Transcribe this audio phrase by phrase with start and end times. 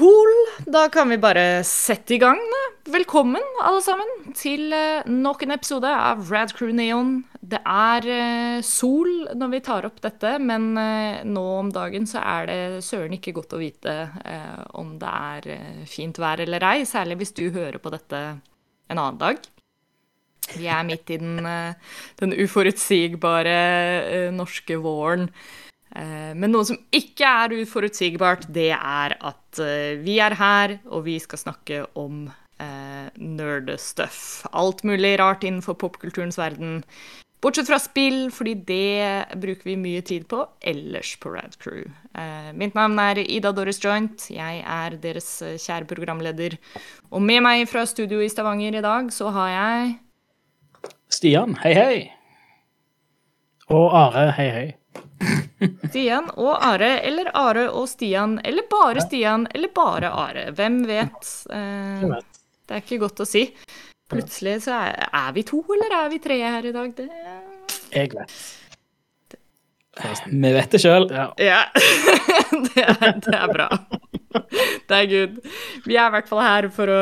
[0.00, 0.30] Cool.
[0.64, 2.38] Da kan vi bare sette i gang.
[2.88, 7.10] Velkommen, alle sammen, til eh, nok en episode av Rad Crew Neon.
[7.44, 12.24] Det er eh, sol når vi tar opp dette, men eh, nå om dagen så
[12.24, 13.98] er det søren ikke godt å vite
[14.80, 19.20] om det er fint vær eller ei, særlig hvis du hører på dette en annen
[19.20, 19.36] dag.
[20.56, 21.44] Vi er midt i den,
[22.24, 25.28] den uforutsigbare norske våren.
[25.96, 31.04] Eh, Men noe som ikke er uforutsigbart, det er at eh, vi er her, og
[31.08, 32.28] vi skal snakke om
[32.60, 34.46] eh, nerdestuff.
[34.52, 36.84] Alt mulig rart innenfor popkulturens verden.
[37.40, 41.86] Bortsett fra spill, fordi det bruker vi mye tid på ellers på Rad Crew.
[42.12, 44.26] Eh, mitt navn er Ida Doris Joint.
[44.28, 46.58] Jeg er deres eh, kjære programleder.
[47.10, 49.98] Og med meg fra studio i Stavanger i dag, så har jeg
[51.10, 51.96] Stian, hei, hei.
[53.72, 54.68] Og Are, hei, hei.
[55.90, 60.46] Stian og Are, eller Are og Stian, eller bare Stian, eller bare Are.
[60.56, 61.32] Hvem vet?
[61.52, 62.06] Eh,
[62.66, 63.44] det er ikke godt å si.
[64.10, 66.94] Plutselig så er, er vi to, eller er vi tre her i dag?
[66.96, 67.08] Det
[67.94, 68.38] Jeg vet.
[70.26, 71.10] Vi vet det sjøl.
[71.12, 71.28] Ja.
[71.38, 71.60] Ja.
[72.70, 73.68] det, er, det er bra.
[74.30, 75.38] Det er good.
[75.86, 77.00] Vi er i hvert fall her for å,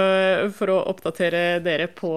[0.55, 2.13] for å oppdatere dere på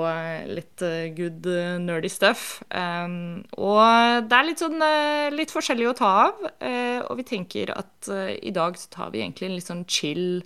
[0.51, 2.61] litt eh, good eh, nerdy stuff.
[2.69, 7.23] Um, og det er litt sånn eh, litt forskjellig å ta av, Uh, og vi
[7.25, 10.43] tenker at uh, i dag så tar vi egentlig en litt sånn chill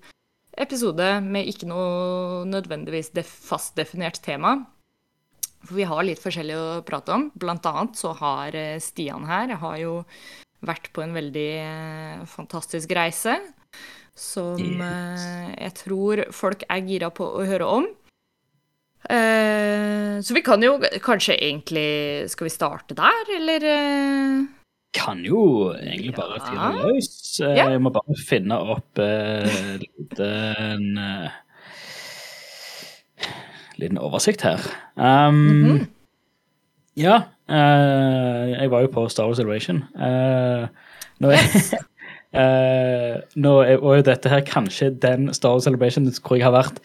[0.58, 4.56] episode med ikke noe nødvendigvis def fast definert tema.
[5.66, 7.28] For vi har litt forskjellig å prate om.
[7.36, 9.98] Blant annet så har Stian her har jo
[10.66, 11.50] vært på en veldig
[12.32, 13.36] fantastisk reise.
[14.16, 17.88] Som eh, jeg tror folk er gira på å høre om.
[19.12, 23.66] Eh, så vi kan jo kanskje egentlig Skal vi starte der, eller?
[23.70, 24.46] eh?
[24.96, 26.46] Kan jo egentlig bare Ja.
[26.48, 27.12] fyre løs.
[27.44, 27.68] Eh, Ja.
[27.70, 30.98] Jeg må bare finne opp eh, liten
[33.78, 34.60] Liten oversikt her.
[34.96, 35.88] Um, Mhm.
[36.98, 39.84] Ja, Uh, jeg var jo på Star Wars Celebration.
[40.02, 40.66] Eh,
[41.22, 41.38] nå er,
[42.35, 46.81] eh, nå er, og dette her kanskje den Star Wars Celebration hvor jeg har vært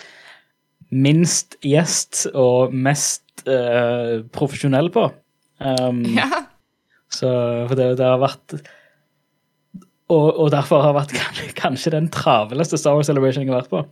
[0.90, 5.06] minst gjest og mest uh, profesjonell på.
[5.60, 6.26] Um, Ja.
[7.12, 7.28] så
[7.68, 8.56] for det, det har vært
[10.10, 11.14] og, og derfor har vært
[11.62, 13.84] kanskje den travleste Star Wars Celebration jeg har vært på.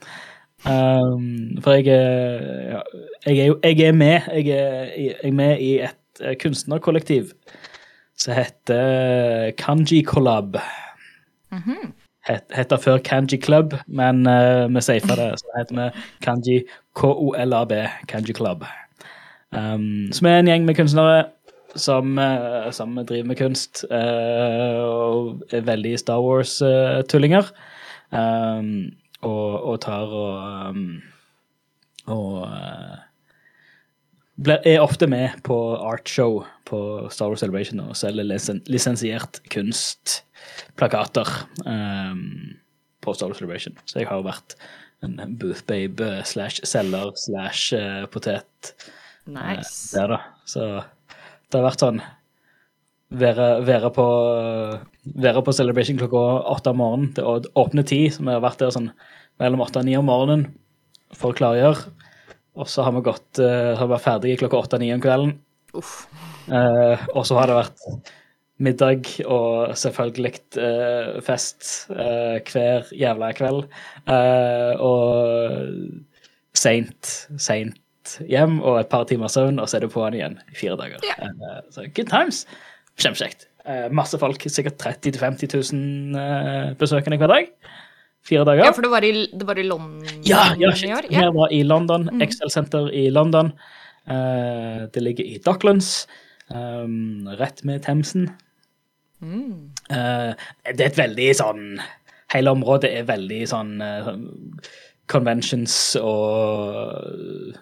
[0.67, 2.43] Um, for jeg er,
[2.73, 2.83] ja,
[3.29, 4.27] jeg er jo jeg er med.
[4.41, 7.31] Jeg er, jeg er med i et eh, kunstnerkollektiv
[8.19, 10.59] som heter Kanji Collab.
[12.29, 15.31] Het, heter før Kanji Club, men uh, vi safa det.
[15.41, 15.89] Så heter vi
[16.25, 16.59] Kanji
[16.99, 17.73] KOLAB,
[18.09, 18.65] Kanji Club.
[19.53, 21.25] Um, som er en gjeng med kunstnere
[21.77, 27.49] som, uh, som driver med kunst uh, og er veldig Star Wars-tullinger.
[28.13, 28.91] Um,
[29.23, 31.01] og, og tar og um,
[32.09, 32.49] Og
[34.47, 41.31] er ofte med på artshow på Star Wars Celebration og selger lisen, lisensiert kunstplakater
[41.67, 42.59] um,
[43.03, 43.79] på Star Wars Celebration.
[43.85, 44.55] Så jeg har vært
[45.07, 48.75] en boothbabe slash selger slash eh, potet
[49.29, 49.93] Nice.
[49.95, 50.19] der, da.
[50.49, 50.65] Så
[51.49, 52.01] det har vært sånn
[53.09, 54.05] Være, være, på,
[55.17, 56.19] være på Celebration klokka
[56.53, 57.07] åtte om morgenen.
[57.17, 58.91] Det er åpne tid, så vi har vært der sånn
[59.41, 60.43] mellom åtte og ni om morgenen
[61.17, 61.87] for å klargjøre.
[62.59, 65.37] Og så har vi gått eh, har vi vært ferdige klokka åtte-ni om kvelden.
[65.79, 68.15] Eh, og så har det vært
[68.59, 73.69] middag og selvfølgelig eh, fest eh, hver jævla kveld.
[74.11, 76.09] Eh, og
[76.59, 80.57] seint, seint hjem og et par timer søvn, og så er du på'n igjen i
[80.59, 81.05] fire dager.
[81.05, 81.63] Yeah.
[81.75, 82.47] Så good times.
[82.99, 83.47] Kjempekjekt.
[83.69, 87.53] Eh, masse folk, sikkert 30 000-50 000 eh, besøkende hver dag.
[88.29, 88.67] Fire dager.
[88.67, 91.07] Ja, for det var i, det var i London Ja, ja, i år?
[91.11, 92.23] Ja, Vi var i London, Mm.
[92.23, 93.53] Excel Center i London.
[94.09, 96.07] Uh, det ligger i Docklands,
[96.49, 98.29] um, rett med Themsen.
[99.21, 99.71] Mm.
[99.91, 100.33] Uh,
[100.69, 101.65] det er et veldig sånn
[102.29, 104.27] Hele området er veldig sånn sånn
[105.09, 107.55] conventions og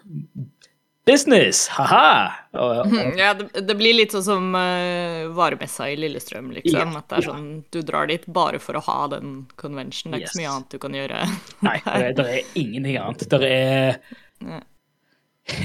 [1.07, 2.09] business, ha-ha!
[2.57, 6.93] Og, Ja, det, det blir litt sånn som uh, varemessa i Lillestrøm, liksom.
[6.93, 10.13] Ja, At det er sånn, du drar dit bare for å ha den convention.
[10.13, 11.25] Det er ikke så mye annet du kan gjøre.
[11.67, 13.29] Nei, det er, det er ingenting annet.
[13.33, 14.01] Det er
[14.45, 14.63] Ja.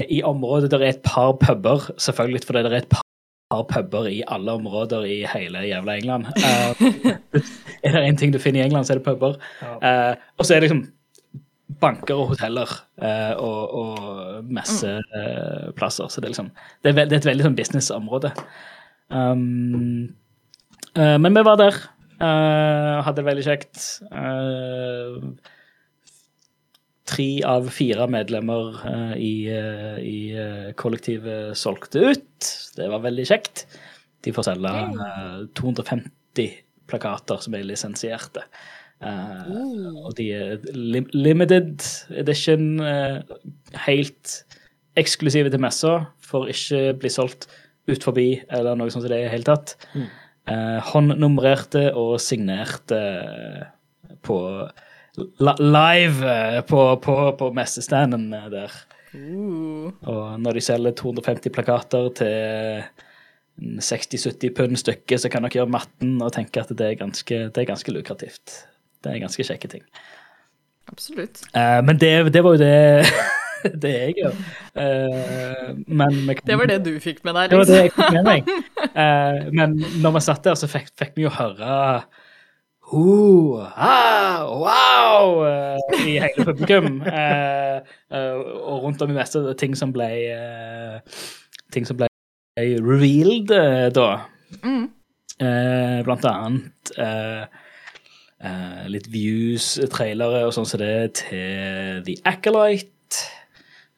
[0.07, 3.03] I området der er et par puber, selvfølgelig fordi det er et par
[3.51, 6.29] par puber i alle områder i hele jævla England.
[6.39, 6.85] Uh,
[7.83, 9.35] er det én ting du finner i England, så er det puber.
[9.83, 10.85] Uh, og så er det liksom
[11.81, 12.69] banker og hoteller
[13.01, 16.11] eh, og, og messeplasser.
[16.11, 16.51] Så det er liksom
[16.83, 18.33] det er, det er et veldig sånn businessområde.
[19.13, 20.13] Um,
[20.95, 21.81] eh, men vi var der.
[22.19, 23.83] eh, hadde det veldig kjekt.
[24.13, 25.33] Uh,
[27.09, 32.51] tre av fire medlemmer eh, i, eh, i eh, kollektivet solgte ut.
[32.77, 33.65] Det var veldig kjekt.
[34.23, 36.53] De får selge eh, 250
[36.89, 38.45] plakater som er lisensierte.
[39.01, 41.81] Eh, Og de er lim limited
[42.15, 43.21] edition, uh,
[43.87, 44.43] helt
[44.95, 45.93] eksklusive til messa,
[46.23, 47.47] får ikke bli solgt
[47.89, 49.75] ut forbi eller noe sånt som det i det hele tatt.
[50.43, 52.99] Eh, håndnummererte og signerte
[54.23, 54.37] på
[55.39, 56.35] live
[56.67, 58.75] på, på, på messestanden der.
[59.13, 59.91] Uh.
[60.09, 62.85] Og når de selger 250 plakater til
[63.61, 67.61] 60-70 pund stykket, så kan dere gjøre matten og tenke at det er ganske, det
[67.61, 68.63] er ganske lukrativt.
[69.03, 69.85] Det er ganske kjekke ting.
[70.91, 71.43] Absolutt.
[71.55, 73.05] Uh, men det, det var jo det,
[73.83, 74.41] det jeg gjør.
[74.75, 78.03] Uh, men kan- Det var det du fikk med deg, det var det jeg liksom.
[78.03, 78.51] fikk med meg.
[78.93, 82.03] Uh, men når vi satt der, så fikk, fikk vi jo høre
[82.93, 85.41] Uh, ah, wow!
[85.41, 87.01] Uh, i hele publikum.
[87.01, 87.81] Uh,
[88.69, 90.09] og rundt om i meste ting som ble
[91.73, 92.07] Ting som ble
[92.59, 93.49] revealed
[93.95, 94.09] da.
[94.61, 94.85] Mm.
[96.05, 96.91] Blant annet
[98.43, 102.89] eh, litt views, trailere og sånn som det til The Acolyte.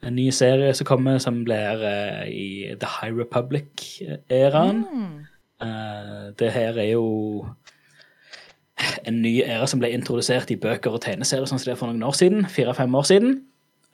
[0.06, 2.47] En ny serie som kommer, som blir eh, i
[2.77, 4.83] The High Republic-æraen.
[5.65, 7.47] Eh, det her er jo
[9.07, 11.89] en ny æra som ble introdusert i bøker og tegneserier sånn som det er for
[11.89, 12.45] noen år siden.
[12.51, 13.38] Fire-fem år siden.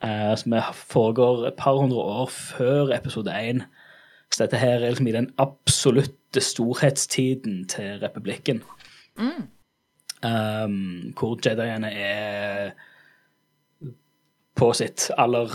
[0.02, 3.62] eh, som foregår et par hundre år før episode én.
[4.32, 8.62] Så dette her er liksom i den absolutte storhetstiden til republikken.
[10.22, 12.68] Um, hvor jediene er
[14.54, 15.50] på sitt aller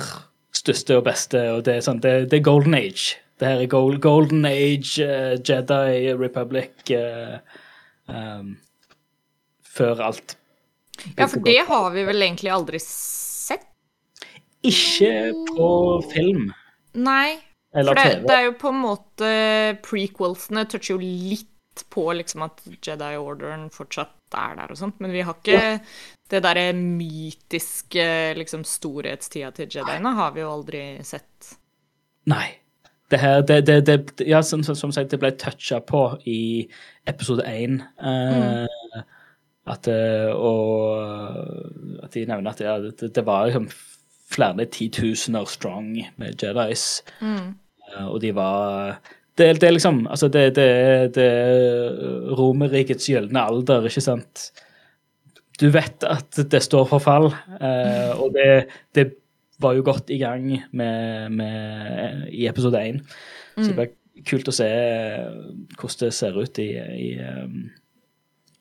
[0.51, 3.15] største og beste, og det er sånn, det, det er golden age.
[3.39, 7.37] Det her er gold, golden age, uh, Jedi Republic uh,
[8.11, 8.57] um,
[9.77, 10.35] Før alt.
[11.15, 13.67] Ja, for det har vi vel egentlig aldri sett?
[14.65, 15.67] Ikke på
[16.11, 16.49] film
[16.97, 17.37] Nei.
[17.71, 18.23] eller For det, TV.
[18.25, 19.29] det er jo på en måte
[19.85, 21.51] Prequelsene toucher jo litt
[21.89, 25.79] på liksom at Jedi Orderen fortsatt er der og sånt, men vi har ikke
[26.31, 31.53] det derre mytiske liksom storhetstida til Jediene har vi jo aldri sett.
[32.27, 32.47] Nei.
[33.07, 36.67] Det her, det, det, det, ja, som, som, sagt, det ble toucha på i
[37.07, 37.79] episode én.
[38.03, 39.03] Eh,
[39.67, 43.69] At eh, Og at de nevner at ja, det, det var liksom
[44.31, 47.03] flere titusener strong med Jedis.
[47.21, 47.55] Mm.
[48.11, 48.99] og de var
[49.37, 50.69] det, det er liksom Altså, det, det,
[51.17, 54.49] det er Romerrikets gylne alder, ikke sant?
[55.57, 59.07] Du vet at det står for fall, eh, og det, det
[59.61, 62.99] var jo godt i gang med, med, i episode én.
[63.57, 63.95] Så det blir
[64.27, 64.67] kult å se
[65.79, 67.09] hvordan det ser ut i, i,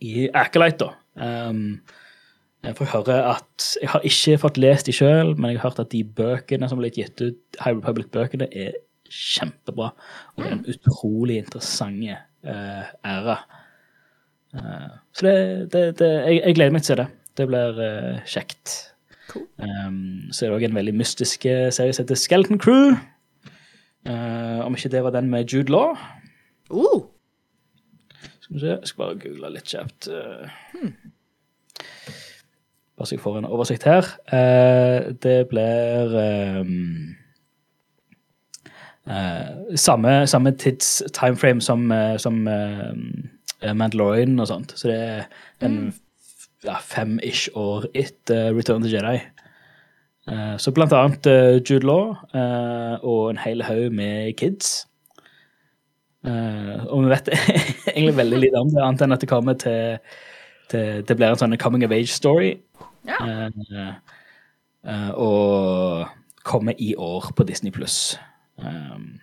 [0.09, 0.95] i Acolyte, da.
[1.17, 1.79] Um,
[2.67, 5.85] jeg får høre at Jeg har ikke fått lest de sjøl, men jeg har hørt
[5.85, 8.75] at de bøkene som ble gitt ut, High Republic-bøkene, er
[9.11, 9.93] kjempebra.
[10.35, 12.05] Og det er en utrolig interessant
[12.47, 13.39] uh, æra.
[14.57, 15.37] Uh, så det,
[15.73, 17.09] det, det jeg, jeg gleder meg til å se det.
[17.37, 18.77] Det blir uh, kjekt.
[19.29, 19.45] Cool.
[19.59, 22.95] Um, så er det òg en veldig mystisk serie som heter Skeleton Crew.
[24.07, 25.99] Uh, om ikke det var den med Jude Law.
[26.71, 27.03] Uh,
[28.39, 30.09] Skal vi se, jeg skal bare google litt kjapt.
[30.09, 30.47] uh.
[32.97, 34.07] Bare så jeg får en oversikt her.
[35.21, 36.15] Det blir
[36.63, 37.17] um,
[39.79, 44.75] samme, samme tids timeframe som, uh, som uh, Mandalorian og sånt.
[44.75, 45.29] Så det er
[45.63, 45.95] en
[46.67, 49.21] ja, fem-ish år etter Return to Jedi.
[50.27, 54.87] Uh, så blant annet uh, Jude Law uh, og en hel haug med kids.
[56.27, 57.29] Og vi vet
[57.95, 60.01] egentlig veldig lite om det, annet enn at det kommer til,
[60.67, 62.57] til Det blir en sånn coming of age-story.
[63.07, 63.93] ja.
[65.15, 66.09] Og
[66.43, 68.17] kommer i år på Disney pluss.
[68.59, 69.21] Um,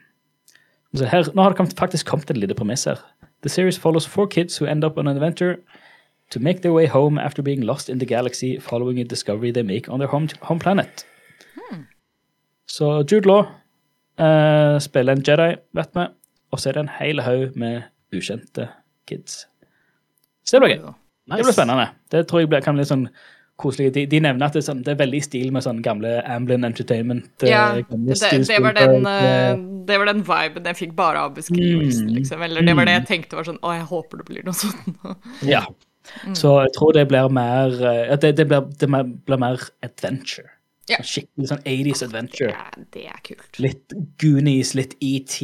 [0.96, 3.02] så her, nå har det faktisk kommet et lite premiss her.
[3.42, 5.58] The series follows four kids who end up on an adventure
[6.32, 9.64] to make their way home after being lost in the galaxy following a discovery they
[9.64, 11.06] make on their home, home planet.
[12.68, 13.44] Så Jude Law
[14.20, 16.06] uh, spiller en Jedi, vet vi,
[16.52, 17.82] og så er det en hel haug med
[18.14, 18.68] ukjente
[19.08, 19.48] kids.
[20.46, 20.94] Så det blir gøy.
[21.34, 21.88] Det blir spennende.
[22.12, 23.08] Det tror jeg kan bli sånn
[23.64, 23.92] koselig.
[23.96, 26.12] De, de nevner at det er, sånn, det er veldig i stil med sånn gamle
[26.30, 27.30] Amblin Entertainment.
[27.44, 28.18] eh, Ja, det,
[28.48, 32.18] det, var den, eh, eh, det var den viben jeg fikk bare av beskrivelsen, Mm.
[32.20, 32.44] liksom.
[32.46, 35.18] Eller det var det jeg tenkte var sånn Å, jeg håper det blir noe sånt.
[35.56, 35.64] Ja.
[36.36, 37.72] Så jeg tror det blir mer
[38.20, 40.50] det, det, blir, det blir mer adventure.
[40.92, 40.98] Ja.
[41.00, 42.50] Skikkelig sånn 80s adventure.
[42.52, 43.60] Ja, det er kult.
[43.64, 45.38] Litt Goonies, litt ET.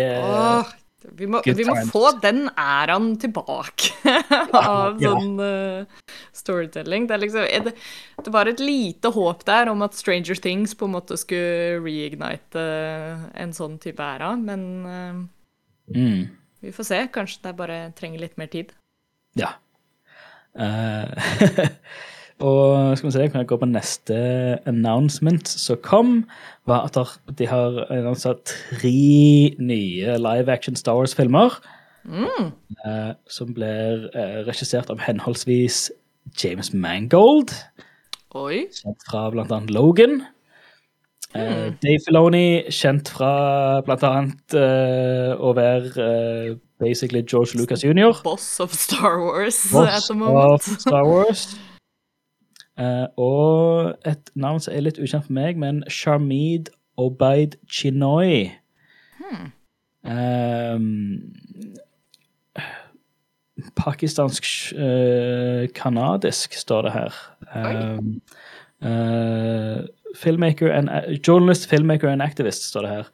[0.00, 0.70] Uh, Åh,
[1.18, 3.92] Vi må, vi må få den æraen tilbake
[4.60, 7.08] av sånn uh, storytelling.
[7.10, 7.74] Det, er liksom, det,
[8.22, 12.66] det var et lite håp der om at Stranger Things på en måte skulle reignite
[13.34, 15.22] en sånn type æra, men uh,
[15.92, 16.28] Mm.
[16.62, 16.98] vi får se.
[17.12, 18.72] Kanskje det bare trenger litt mer tid.
[19.38, 19.48] Ja.
[20.54, 21.68] Eh,
[22.40, 24.16] og skal vi se, kan jeg gå på neste
[24.66, 26.14] announcement som kom,
[26.66, 26.98] var at
[27.38, 28.92] de har annonset tre
[29.60, 31.58] nye live action Star Wars-filmer.
[32.84, 35.90] eh, som blir eh, regissert av henholdsvis
[36.42, 37.52] James Mangold,
[38.34, 38.64] Oi.
[38.74, 40.22] kjent fra blant annet Logan.
[41.34, 48.10] Eh, Dave Filoni, kjent fra blant annet eh, å være basically George Lucas jr.
[48.24, 50.66] Boss of Star Wars at Boss the moment.
[50.66, 51.52] of Star Wars.
[52.82, 58.50] Eh, og et navn som er litt ukjent for meg, men Sharmid Obaid Chinoy.
[60.02, 61.34] Um,
[63.76, 67.12] Pakistansk-kanadisk, kanadisk, står det her.
[67.54, 68.22] Um,
[68.82, 69.86] eh,
[70.16, 70.88] filmmaker and,
[71.26, 73.04] journalist, filmmaker and activist, står det her.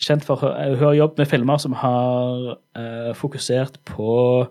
[0.00, 4.46] Kjent for Hun har jobbet med filmer som har eh, fokusert på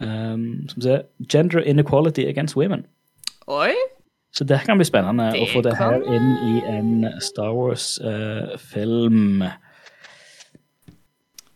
[0.00, 2.86] um, som ser, gender inequality against women.
[3.46, 3.72] Oi.
[4.36, 9.46] Så det kan bli spennende Det å få det her inn i en Star Wars-film.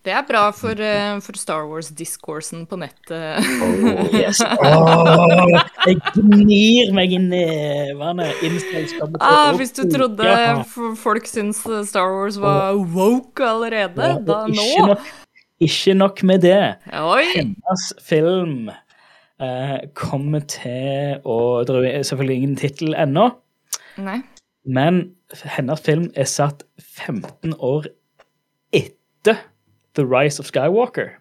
[0.01, 3.45] Det er bra for, uh, for Star Wars-discoursen på nettet.
[4.17, 4.41] yes.
[4.65, 5.45] oh,
[5.85, 8.31] jeg gnir meg i nevene.
[9.21, 10.63] Ah, hvis du trodde Ja.
[10.97, 15.11] folk syns eh, Star Wars var woke allerede, Ja, da og ikke nå nok,
[15.69, 16.63] ikke nok med det.
[16.97, 17.27] Oi!
[17.37, 18.71] Hennes film
[19.41, 23.31] eh, kommer til å Det er selvfølgelig ingen tittel ennå,
[23.99, 24.21] Nei.
[24.65, 25.15] men
[25.57, 27.87] hennes film er satt 15 år
[28.73, 29.37] etter
[29.95, 31.17] The Rise of Skywalker.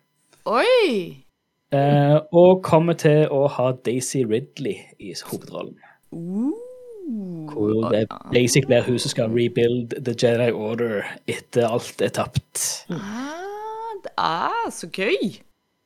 [0.46, 1.26] Oi!
[1.72, 5.78] Eh, og kommer til å ha Daisy Ridley i hovedrollen.
[6.12, 6.50] Uh.
[7.50, 12.86] Hvor det basic blir hun som skal rebuild The Jedi Order etter alt er tapt.
[12.94, 15.40] Ah, det er så gøy.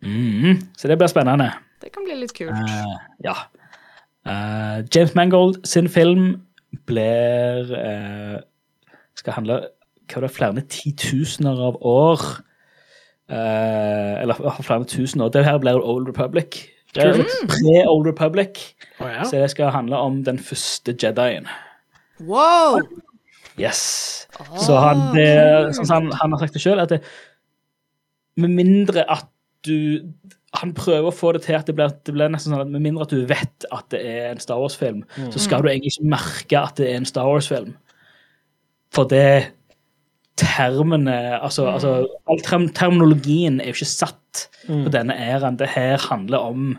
[0.03, 1.51] Mhm, Så det blir spennende.
[1.83, 2.55] Det kan bli litt kult.
[2.55, 3.35] Uh, ja.
[4.23, 6.29] Uh, James Mangold sin film
[6.87, 8.39] blir uh,
[9.19, 9.59] Skal handle
[10.07, 12.23] hva det er, flere titusener av år.
[13.31, 15.31] Eh, eller flere tusen år.
[15.33, 16.67] Det her blir Old Republic.
[16.93, 18.75] Det er Pre-Old Republic.
[18.99, 19.23] Oh, ja.
[19.23, 21.47] Så det skal handle om den første Jedien.
[22.19, 22.81] Wow!
[23.57, 24.27] Yes.
[24.59, 25.29] Så han, det,
[25.77, 27.01] sånn han, han har sagt det sjøl, at det,
[28.37, 29.29] med mindre at
[29.65, 30.03] du
[30.63, 32.85] Han prøver å få det til at det blir, det blir nesten sånn at med
[32.85, 35.03] mindre at du vet at det er en Star Wars-film,
[35.33, 37.75] så skal du egentlig ikke merke at det er en Star Wars-film.
[38.93, 39.53] For det
[40.39, 41.91] termene Altså, altså
[42.29, 45.59] all term, terminologien er jo ikke satt på denne æraen.
[45.59, 46.71] Det her handler om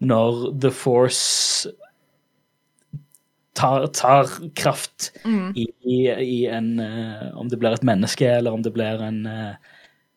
[0.00, 1.68] når The Force
[3.54, 5.10] tar, tar kraft
[5.54, 9.26] i, i, i en uh, Om det blir et menneske, eller om det blir en,
[9.26, 9.76] eh,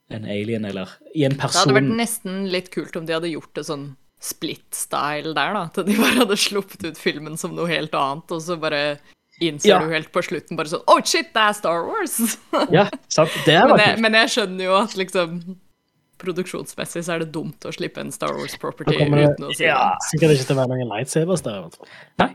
[0.09, 1.67] en alien, eller i en person.
[1.67, 3.85] Det hadde vært nesten litt kult om de hadde gjort det sånn
[4.23, 5.63] split-style der, da.
[5.67, 8.99] At de bare hadde sluppet ut filmen som noe helt annet, og så bare
[9.41, 9.79] innser Ja.
[9.81, 12.19] du helt på slutten bare sånn Oh shit, det er Star Wars!
[12.71, 13.33] Ja, sant?
[13.47, 15.39] Det men, var jeg, men jeg skjønner jo at liksom
[16.23, 19.79] Produksjonsmessig så er det dumt å slippe en Star Wars property uten å si ja,
[19.97, 20.05] det.
[20.11, 21.57] sikkert ikke til å være noen lightsabers der.
[21.57, 21.89] i hvert fall.
[22.21, 22.29] Nei.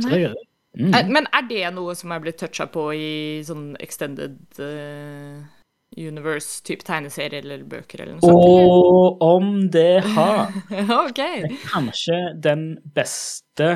[0.00, 0.34] Så det er.
[0.80, 3.10] Eh, Men er det noe som er blitt toucha på i
[3.46, 5.38] sånn extended eh,
[5.98, 8.36] universe-type tegneserier eller bøker eller noe sånt?
[8.36, 10.52] Og om det har
[11.16, 13.72] det er kanskje den beste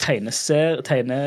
[0.00, 1.18] tegneser, tegne,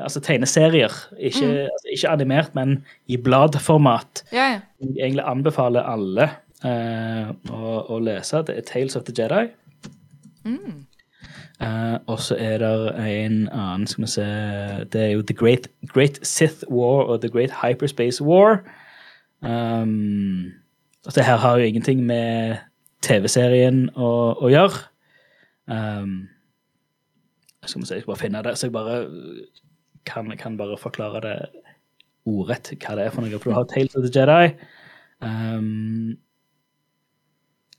[0.00, 0.94] altså tegneserier.
[1.18, 4.24] Ikke, altså ikke animert, men i bladformat.
[4.32, 4.62] Ja, ja.
[4.80, 6.30] Jeg egentlig anbefaler alle
[6.64, 8.40] uh, å, å lese.
[8.48, 9.50] Det er Tales of the Jedi.
[11.60, 14.24] Eh, og så er det en annen, skal vi se
[14.92, 18.58] Det er jo The Great, Great Sith War og The Great Hyperspace War.
[19.44, 20.52] Um,
[21.14, 22.56] det her har jo ingenting med
[23.04, 24.10] TV-serien å,
[24.40, 24.80] å gjøre.
[25.68, 26.28] Um,
[27.64, 28.98] skal vi se, jeg skal bare finne det, så jeg bare
[30.08, 31.36] kan, kan bare forklare det
[32.28, 33.40] ordrett hva det er for noe.
[33.40, 34.54] For du har Tales of the Jedi,
[35.24, 36.16] um,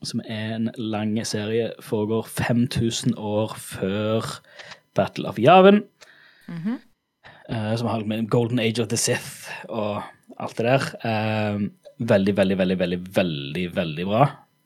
[0.06, 4.38] som er en lang serie, foregår 5000 år før
[4.98, 5.84] Battle of Yavin.
[6.48, 6.82] eh,
[7.48, 10.02] som har med Golden Age of the Sith og
[10.42, 10.88] alt det der.
[11.06, 14.24] Um, veldig, veldig, veldig, veldig, veldig, veldig bra.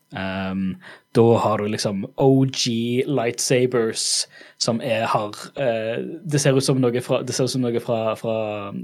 [0.09, 0.79] Um,
[1.13, 2.63] da har du liksom OG
[3.05, 4.05] lightsabers
[4.57, 7.83] som er, har uh, Det ser ut som noe fra, det ser ut som noe
[7.83, 8.37] fra, fra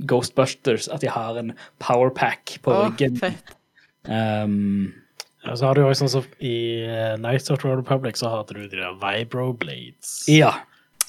[0.06, 3.58] Ghostbusters, at de har en powerpack på oh, ryggen fett.
[4.06, 4.94] Um,
[5.46, 8.56] Ja, så har du jo sånn som i eh, Knights of the Republic så hadde
[8.58, 10.24] du de der Vibro Blades.
[10.26, 10.56] ja.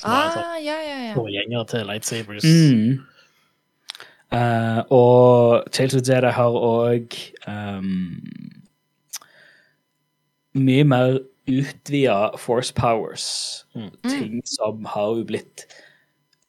[0.00, 1.12] Som er sånn Ah, ja, ja, ja.
[1.16, 2.44] forgjenger til lightsabers.
[2.44, 2.98] Mm.
[4.34, 7.14] Uh, og Tales of Jedi har òg
[7.46, 8.18] um,
[10.58, 13.64] mye mer utvida force powers.
[14.08, 15.66] Ting som har jo blitt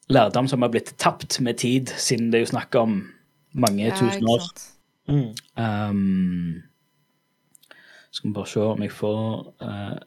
[0.07, 3.01] Lærdom som har blitt tapt med tid, siden det er jo snakk om
[3.51, 4.45] mange Ja, tusen år.
[5.11, 5.33] Mm.
[5.59, 6.63] Um,
[8.11, 9.25] skal vi bare se om jeg får
[9.61, 9.97] eh,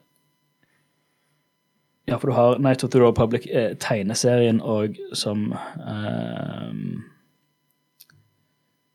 [2.07, 6.71] Ja, for du har Night of the Republic, eh, tegneserien og som eh,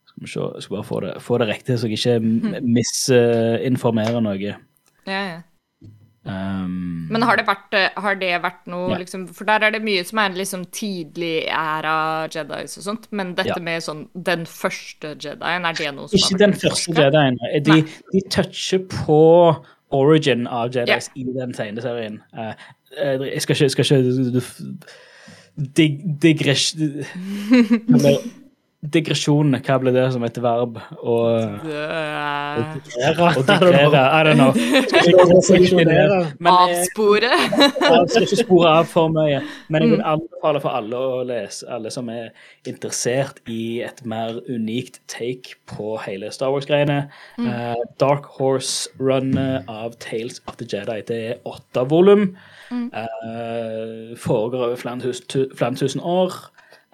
[0.06, 2.72] Skal vi se, jeg skal bare få det, få det riktig, så jeg ikke m-
[2.76, 4.54] misinformerer noe.
[5.06, 5.42] Ja, ja.
[6.26, 8.96] Um, Men har det vært, eh, har det vært noe Ja.
[8.98, 13.34] liksom For der er det mye som er liksom tidlig æra Jedis og sånt, men
[13.36, 13.62] dette Ja.
[13.62, 16.94] med sånn den første Jedien, er det noe som Ikke den første?
[16.98, 17.38] Jedien.
[17.62, 17.82] De,
[18.12, 22.18] de toucher på origin av Jedis i den tegneserien.
[22.36, 22.54] Eh,
[22.96, 24.42] jeg skal ikke, skal ikke
[25.56, 26.74] dig, digres,
[28.86, 30.76] Digresjon, hva ble det som et verb?
[31.00, 31.64] Og,
[33.48, 34.52] digrere, I don't know.
[36.52, 37.32] Avspore.
[38.12, 39.40] skal ikke spore av for mye.
[39.72, 42.28] Men jeg vil anbefale for alle å lese, alle som er
[42.68, 47.06] interessert i et mer unikt take på hele Star Wars-greiene.
[47.42, 51.00] Eh, Dark Horse-runnet av Tales of the Jedi.
[51.08, 52.36] Det er åtte volum.
[52.70, 56.32] Eh, foregår over flere tusen, tu- flere tusen år.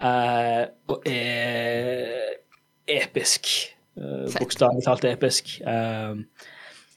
[0.03, 2.05] uh, og er
[2.87, 3.47] episk.
[3.95, 5.61] Uh, Bokstavelig talt episk.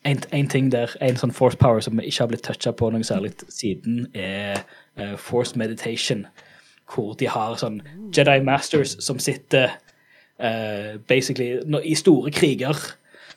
[0.04, 3.04] En, en ting der, en sånn force power som ikke har blitt toucha på noe
[3.06, 4.62] særlig siden, er
[5.00, 6.26] uh, force meditation.
[6.94, 7.80] Hvor de har sånn
[8.16, 9.70] Jedi Masters som sitter
[10.38, 12.76] uh, basically når, I store kriger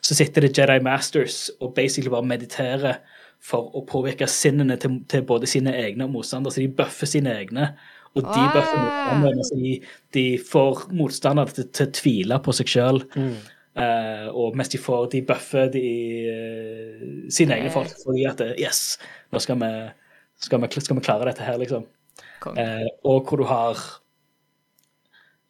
[0.00, 2.94] så sitter det Jedi Masters og basically bare mediterer
[3.40, 6.52] for å påvirke sinnene til, til både sine egne og motstandere.
[6.52, 7.70] Så de bøffer sine egne,
[8.14, 8.50] og de Ah.
[8.52, 9.46] bøffer motstanderne.
[9.48, 9.72] Så de,
[10.16, 13.00] de får motstandere til, til å tvile på seg sjøl.
[13.80, 15.84] Uh, og mens de får de bøffer de,
[16.28, 18.98] eh, sine egne folk fordi at eh, Yes,
[19.32, 19.70] nå skal vi,
[20.42, 21.86] skal vi, skal vi klare dette her, liksom.
[22.58, 23.78] Eh, og hvor du har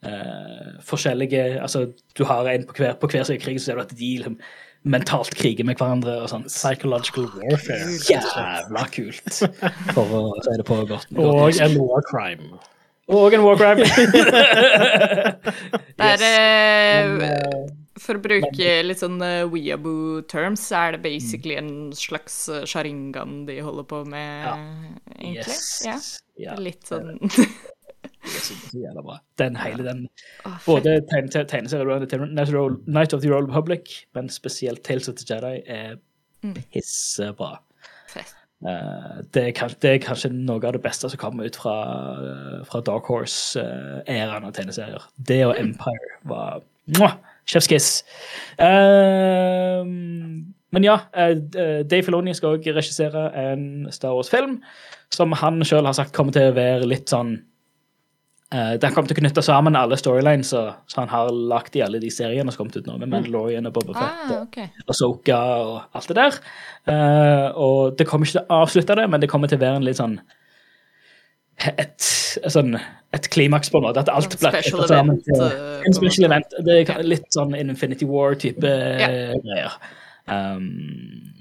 [0.04, 1.86] eh, forskjellige Altså,
[2.18, 4.10] du har en på hver, på hver side av krigen, så ser du at de
[4.20, 4.36] liksom,
[4.82, 6.46] mentalt kriger med hverandre og sånn.
[6.48, 7.96] Psychological warfare.
[8.08, 9.40] Jævla kult,
[9.94, 11.10] for å si det på godt.
[11.20, 12.54] Og en war crime.
[13.10, 13.84] og en warcraft.
[16.00, 17.66] Det er eh,
[18.00, 22.64] For å bruke litt sånn uh, weeaboo terms, så er det basically en slags eh,
[22.64, 24.46] sharingan de holder på med,
[25.18, 25.58] egentlig.
[25.58, 25.82] Yes.
[25.84, 25.98] Ja.
[26.40, 27.18] Ja, Litt sånn
[28.22, 29.18] det er så så jævla bra.
[29.38, 30.02] Den hele den.
[30.66, 35.24] Både tegne- tegneserien til Natural- Night of the Royal Republic, men spesielt Tales of the
[35.34, 35.96] Jedi, er
[36.72, 37.58] pissebra.
[38.08, 38.34] Fett.
[38.66, 41.74] Eh, det, er, kanskje, det er kanskje noe av det beste som kommer ut fra,
[42.20, 45.02] eh, fra Dark Horse-æraen av tegneserier.
[45.16, 46.60] Det og Empire var
[46.98, 47.16] mwah,
[47.48, 48.02] Chef's kiss.
[48.58, 49.84] Eh,
[50.72, 51.34] men ja, eh,
[51.88, 54.60] Dave Filoni skal også regissere en Star Wars-film
[55.10, 57.38] som han sjøl har sagt kommer til å være litt sånn
[58.54, 62.02] eh, Den kommer til å knytte sammen alle storylines som han har lagt i alle
[62.02, 64.34] de seriene som har kommet ut nå, med Mandalorian og Boba Fett.
[64.34, 66.42] Ah, og Soka og alt det der.
[66.90, 69.80] Uh, og det kommer ikke til å avslutte det, men det kommer til å være
[69.80, 70.20] en litt sånn
[71.60, 72.06] et,
[72.48, 72.76] sånn,
[73.12, 74.04] et klimaks, på en måte.
[74.04, 76.56] At alt Sånn blir special sammen event, eh, en special event.
[76.66, 79.34] Det er litt sånn Infinity War-type yeah.
[79.44, 79.76] greier.
[80.30, 81.39] Um,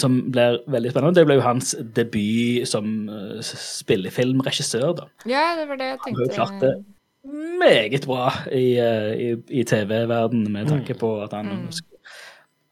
[0.00, 1.20] som blir veldig spennende.
[1.20, 5.10] Det ble jo hans debut som uh, spillefilmregissør, da.
[5.28, 6.40] Ja, det var det jeg Han har jo tenkte.
[6.40, 6.74] klart det
[7.60, 11.68] meget bra i, eh, i, i TV-verden med tanke på at han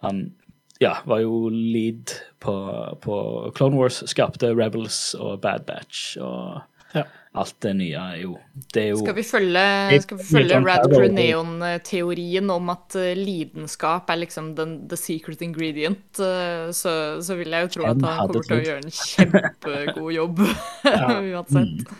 [0.01, 0.33] Han
[0.81, 2.55] ja, var jo lead på,
[3.03, 3.14] på
[3.57, 6.61] Clone Wars, skapte Rebels og Bad Batch og
[6.94, 7.03] Ja.
[7.37, 8.31] alt det nye er jo
[8.72, 9.64] Det er jo Skal vi følge,
[10.01, 11.11] skal vi følge Rad Farrell.
[11.12, 17.53] Creneon-teorien om at eh, lidenskap er liksom den, the secret ingredient, eh, så, så vil
[17.53, 20.40] jeg jo tro at han kommer til å gjøre en kjempegod jobb
[21.35, 21.92] uansett.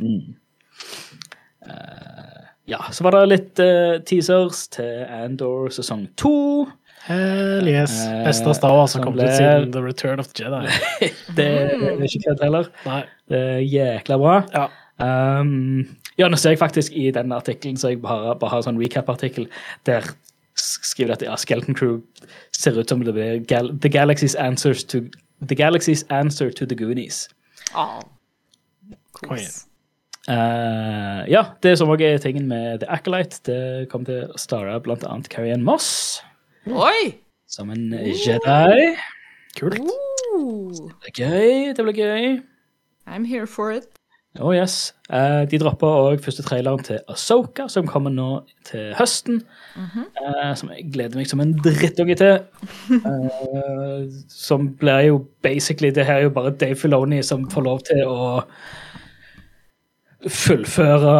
[0.00, 0.22] mm.
[1.68, 6.64] Eh, Ja, så var det litt uh, teasers til Andor sesong to.
[7.06, 7.94] Hell yes.
[8.24, 10.60] Beste av Star Wars har kommet ut siden The Return of the Jedi.
[11.36, 12.70] Det er ikke kødd heller.
[12.86, 13.02] Nei.
[13.30, 14.36] Det er jækla bra.
[14.54, 14.68] Ja.
[15.02, 15.82] Um,
[16.20, 18.78] ja, nå ser jeg faktisk i den artikkelen, så jeg bare, bare har en sånn
[18.78, 19.48] recap-artikkel,
[19.88, 20.06] der
[20.54, 22.00] skriver at ja, Skeleton Crew
[22.54, 25.06] ser ut som det blir gal The Galaxy's answers to
[25.42, 27.24] The Galaxy's answer to the Goonies.
[27.74, 28.02] Oh.
[30.28, 34.78] Eh, ja, det som også er tingen med The Acolyte, det kommer til å starte
[34.84, 36.20] blant annet Carrie Ann Moss.
[36.70, 37.18] Oi!
[37.52, 38.94] som en Jedi.
[39.58, 39.74] Kult.
[39.76, 41.72] Det blir gøy.
[41.76, 42.40] Det blir gøy.
[43.06, 43.84] I'm here for it.
[44.40, 44.94] Oh yes.
[45.12, 48.28] Uh, de droppa òg første traileren til Asoka, som kommer nå
[48.64, 49.42] til høsten.
[49.76, 52.38] eh, som jeg gleder meg som en drittunge til.
[52.88, 54.08] Uh,
[54.46, 58.06] som blir jo basically Det her er jo bare Dave Filoni som får lov til
[58.06, 58.42] å
[60.28, 61.16] fullføre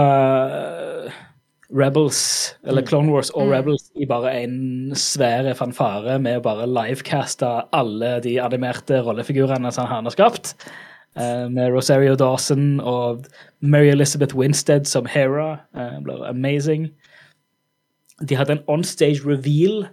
[1.72, 7.48] Rebels, eller Clone Wars og Rebels i bare en svære fanfare med å bare livecaste
[7.72, 10.52] alle de animerte rollefigurene som han har skapt.
[11.16, 13.26] Uh, med Rosario Dawson og
[13.60, 15.62] Mary Elizabeth Winstead som Hera.
[15.76, 16.90] Uh, blir amazing.
[18.20, 19.86] De hadde en onstage reveal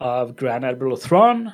[0.00, 1.46] av Grand Admiral Thrawn.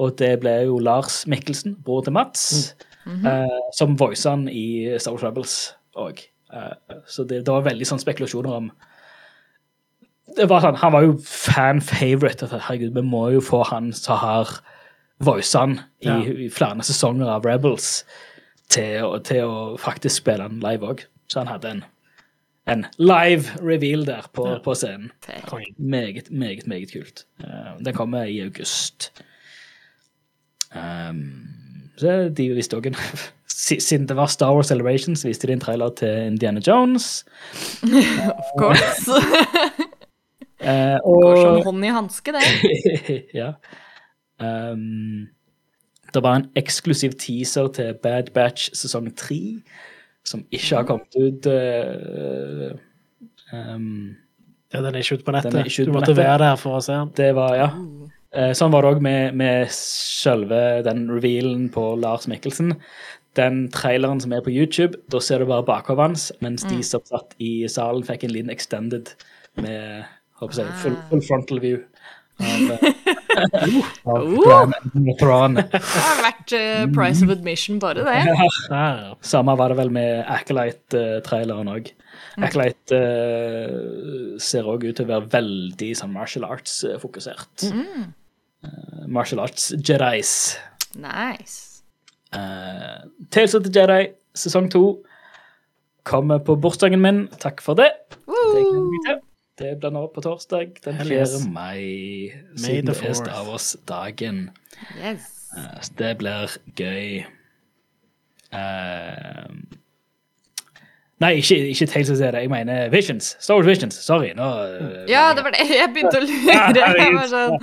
[0.00, 2.72] Og det ble jo Lars Mikkelsen, bror til Mats,
[3.04, 5.56] eh, som voica han i Star Wars Rebels
[6.00, 6.22] òg.
[7.04, 8.70] så det, det var veldig sånn spekulasjoner om
[10.48, 12.46] var sånn, Han var jo fan-favorite.
[12.48, 14.48] Herregud, vi må jo få han som har
[15.20, 16.18] voice han i, Ja.
[16.22, 18.04] i flere sesonger av Rebels,
[18.68, 21.00] til, å- til å faktisk spille han live òg.
[21.28, 21.84] Så han hadde en,
[22.66, 24.58] en live reveal der på, Ja.
[24.58, 25.10] på scenen.
[25.78, 27.24] Meget, meget, meget kult.
[27.42, 29.10] Uh, den kommer i august.
[30.74, 31.48] Um,
[31.98, 32.96] så de visste også en
[33.80, 37.24] Siden det var Star Wars Celebrations, viste de en trailer til Indiana Jones.
[37.82, 39.10] Of course.
[40.60, 43.20] Eh, Går som hånd i hanske, det.
[43.40, 43.52] ja.
[44.40, 45.28] Um,
[46.14, 49.40] det var en eksklusiv teaser til Bad Batch sesong tre,
[50.26, 51.46] som ikke har kommet ut.
[51.46, 52.74] Uh,
[53.52, 54.16] um,
[54.70, 55.50] Ja, den er ikke ute på nettet.
[55.52, 56.24] Den er ikke ute du måtte nettet.
[56.24, 57.08] være der for å se den.
[57.18, 57.70] Det var, ja.
[58.36, 62.76] Uh, Sånn var det òg med, med selve den revealen på Lars Mikkelsen.
[63.38, 67.02] Den traileren som er på YouTube, da ser du bare bakhovet hans, mens de som
[67.06, 69.12] satt i salen, fikk en liten extended
[69.58, 70.06] med
[70.40, 71.80] håper jeg, full, full frontal view.
[72.40, 72.92] Av, eh,
[74.12, 75.14] av Uh.
[75.20, 75.58] Thrawn.
[75.60, 78.38] Det har vært eh, price of admission, bare det.
[79.26, 81.90] Samme var det vel med Acolyte-traileren òg.
[82.40, 87.68] Acolyte uh, ser òg ut til å være veldig sånn martial arts-fokusert.
[89.10, 90.32] martial arts Jedis.
[90.96, 91.82] Nice.
[92.32, 95.00] Uh, Tales of the Jedi sesong to
[96.08, 97.26] kommer på bursdagen min.
[97.42, 97.90] Takk for det.
[98.24, 99.18] Det gleder jeg meg til.
[99.60, 101.40] Det blir nå på torsdag den Hell 4.
[101.52, 102.32] mai.
[102.56, 103.12] Siden det er.
[103.18, 104.50] Star Wars-dagen.
[104.96, 105.26] Yes.
[105.56, 107.20] Eh, så det blir gøy.
[108.54, 109.52] Uh,
[111.20, 112.38] nei, ikke, ikke Tales of the Jedi.
[112.46, 113.36] Jeg mener Visions.
[113.40, 113.94] Star Wars Visions.
[113.94, 114.32] Sorry.
[114.36, 115.68] Nå, uh, Ja, det var det.
[115.68, 116.56] Jeg begynte å lure.
[116.80, 117.60] Jeg var sånn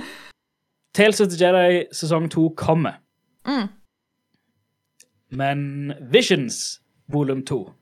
[0.94, 3.02] Tales of the Jedi sesong to kommer.
[3.48, 3.68] Mm.
[5.30, 7.74] Men Visions volum to,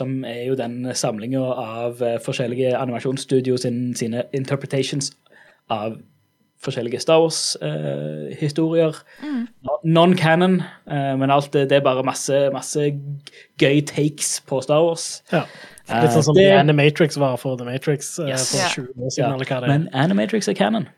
[0.00, 5.12] som er jo den samlinga av eh, forskjellige animasjonsstudio sin, sine interpretations
[5.70, 5.98] av
[6.60, 8.96] forskjellige Star Wars-historier.
[9.84, 10.58] Non-canon,
[10.90, 12.90] eh, men alt det, det er bare masse, masse
[13.60, 15.06] gøy takes på Star Wars.
[15.32, 15.44] Ja.
[15.90, 18.50] Litt sånn som det- The Animatrix var for The Matrix eh, Yes.
[18.52, 19.78] for 20 år siden, Ja, eller hva det er.
[19.78, 20.88] men Animatrix er canon.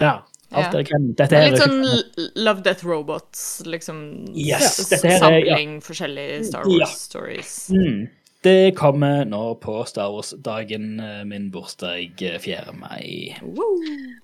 [0.00, 0.18] Ja.
[0.52, 0.78] Alt Ja.
[0.80, 1.14] er canon.
[1.18, 4.28] Dette er litt sånn Love Death Robots, liksom.
[4.36, 5.18] Yes, er-.
[5.18, 7.70] Samling forskjellige Star Wars-stories.
[7.72, 8.08] Mm.
[8.46, 12.76] Det kommer nå på Star Wars-dagen, eh, min bursdag eh, 4.
[12.78, 13.34] mai.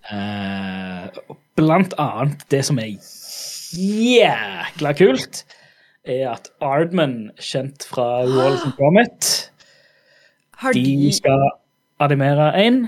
[0.06, 1.08] Uh,
[1.58, 2.92] blant annet det som er
[3.74, 5.42] jækla kult,
[6.06, 9.32] er at Ardman, kjent fra Wallace and Gromit,
[10.70, 11.48] de de skal
[11.98, 12.84] animere én.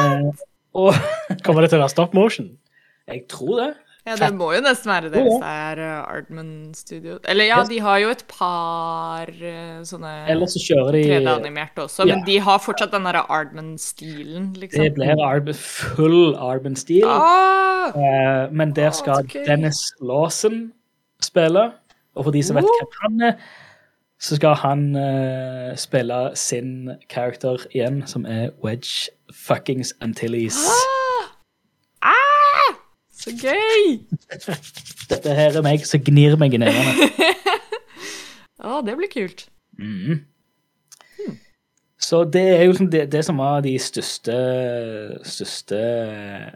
[0.00, 0.32] Uh,
[0.72, 0.96] og
[1.44, 2.54] Kommer det til å være stop motion?
[3.10, 3.70] jeg tror det.
[4.10, 7.18] Ja, det må jo nesten være det hvis det er uh, Ardman Studio.
[7.30, 12.06] Eller ja, de har jo et par uh, sånne Eller så kjører de 3D-animerte også,
[12.08, 12.16] Ja.
[12.16, 14.84] men de har fortsatt den derre Ardman-stilen, liksom.
[14.84, 17.06] Det blir Ardman, full Ardman-stil.
[17.06, 17.90] Ah!
[17.94, 19.44] Eh, men der skal ah, okay.
[19.46, 20.72] Dennis Lawson
[21.22, 21.70] spille.
[22.14, 22.78] Og for de som vet Woo!
[22.80, 23.32] hvem han er,
[24.20, 30.58] så skal han eh, spille sin karakter igjen, som er Wedge fuckings Antilles.
[30.66, 30.89] Ah!
[33.20, 33.98] Så gøy!
[35.10, 37.08] Dette her er meg som gnir meg i nevene.
[38.64, 39.46] Å, det blir kult.
[42.00, 44.36] Så det er jo liksom det, det som var de største
[45.28, 45.80] største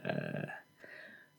[0.08, 0.54] uh,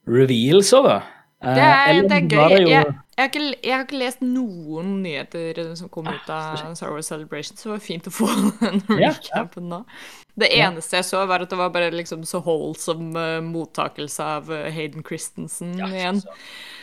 [0.09, 0.99] revealser, da.
[1.45, 2.51] Eh, Det er, det er gøy.
[2.51, 2.84] Jeg, jeg,
[3.19, 7.58] har ikke, jeg har ikke lest noen nyheter som kom ut av Star Wars Celebration,
[7.58, 8.29] så det var fint å få
[8.63, 9.84] den Ja, recapen nå.
[10.36, 14.49] Det eneste jeg så, var at det var bare liksom så holdsom uh, mottakelse av
[14.51, 16.19] uh, Hayden Christensen igjen.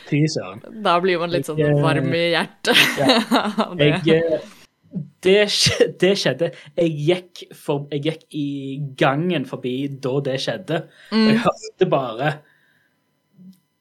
[0.09, 0.63] Fy søren.
[0.81, 2.81] Da blir man litt sånn eh, varm i hjertet
[3.67, 3.91] av det.
[4.09, 4.49] Eh,
[5.23, 5.37] det,
[6.01, 6.49] det skjedde.
[6.79, 8.47] Jeg gikk, for, jeg gikk i
[8.99, 10.81] gangen forbi da det skjedde.
[11.13, 11.27] Mm.
[11.29, 12.33] jeg hørte bare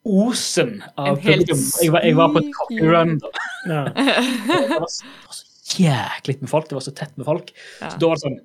[0.04, 1.60] osen av publikum.
[1.82, 3.30] Jeg var, jeg var på et da.
[3.68, 3.82] Ja.
[3.94, 6.68] Det var så, det var så jæklig med folk.
[6.70, 7.52] Det var så tett med folk.
[7.80, 7.92] Ja.
[7.92, 8.40] Så da var det sånn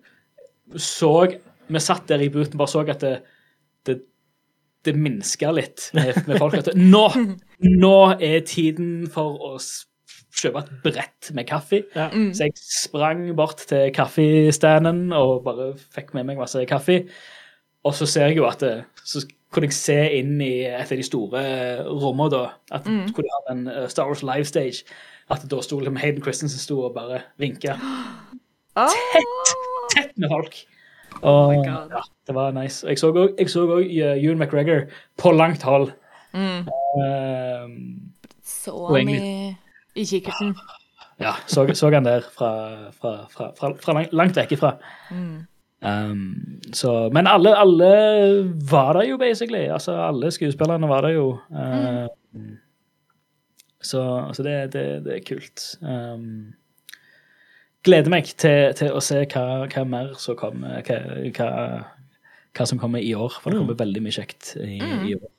[0.83, 1.11] så,
[1.67, 3.15] Vi satt der i booten bare så at det,
[3.87, 3.97] det,
[4.85, 6.57] det minska litt med, med folk.
[6.59, 7.05] At det, nå,
[7.81, 9.53] nå er tiden for å
[10.37, 11.81] kjøpe et brett med kaffe.
[11.97, 12.11] Ja.
[12.11, 17.01] Så jeg sprang bort til kaffestanden og bare fikk med meg masse kaffe.
[17.87, 18.75] Og så ser jeg jo at det,
[19.07, 19.23] så
[19.57, 21.41] kunne jeg se inn i et av de store
[21.89, 22.43] rommene da,
[22.77, 24.83] at hvor de hadde en eh, Star Wars live stage,
[25.33, 27.75] at da sto liksom Hayden Christensen sto og bare vinka
[28.77, 28.93] Oh.
[29.89, 30.53] tett med folk.
[31.25, 31.93] Og my God.
[31.95, 32.83] ja, det var nice.
[32.85, 32.91] Og
[33.39, 34.83] Jeg så òg Ewan McGregor
[35.17, 35.89] på langt hold.
[36.37, 36.67] Mm.
[37.01, 37.63] Eh,
[38.45, 39.55] Så Og han i,
[39.97, 40.53] i kikkerten.
[41.19, 42.51] ja, så, så han der fra,
[43.01, 44.75] fra, fra, fra, fra langt, langt vekk ifra.
[45.11, 45.47] Mm.
[45.81, 47.89] Um, så, men alle, alle
[48.71, 49.67] var der jo, basically.
[49.69, 51.27] Altså, alle skuespillerne var der jo.
[51.51, 52.07] Uh,
[53.81, 55.63] Så, så det, det, det er kult.
[55.81, 56.53] Um,
[57.85, 60.97] gleder meg til, til å se hva, hva mer som kommer hva,
[61.37, 61.51] hva,
[62.57, 65.29] hva som kommer i år, for det kommer veldig mye kjekt i, i år.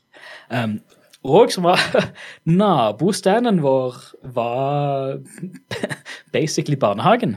[0.54, 0.78] Um,
[1.28, 1.82] og som var
[2.60, 3.98] Nabostanden vår
[4.38, 5.18] var
[6.36, 7.36] basically barnehagen.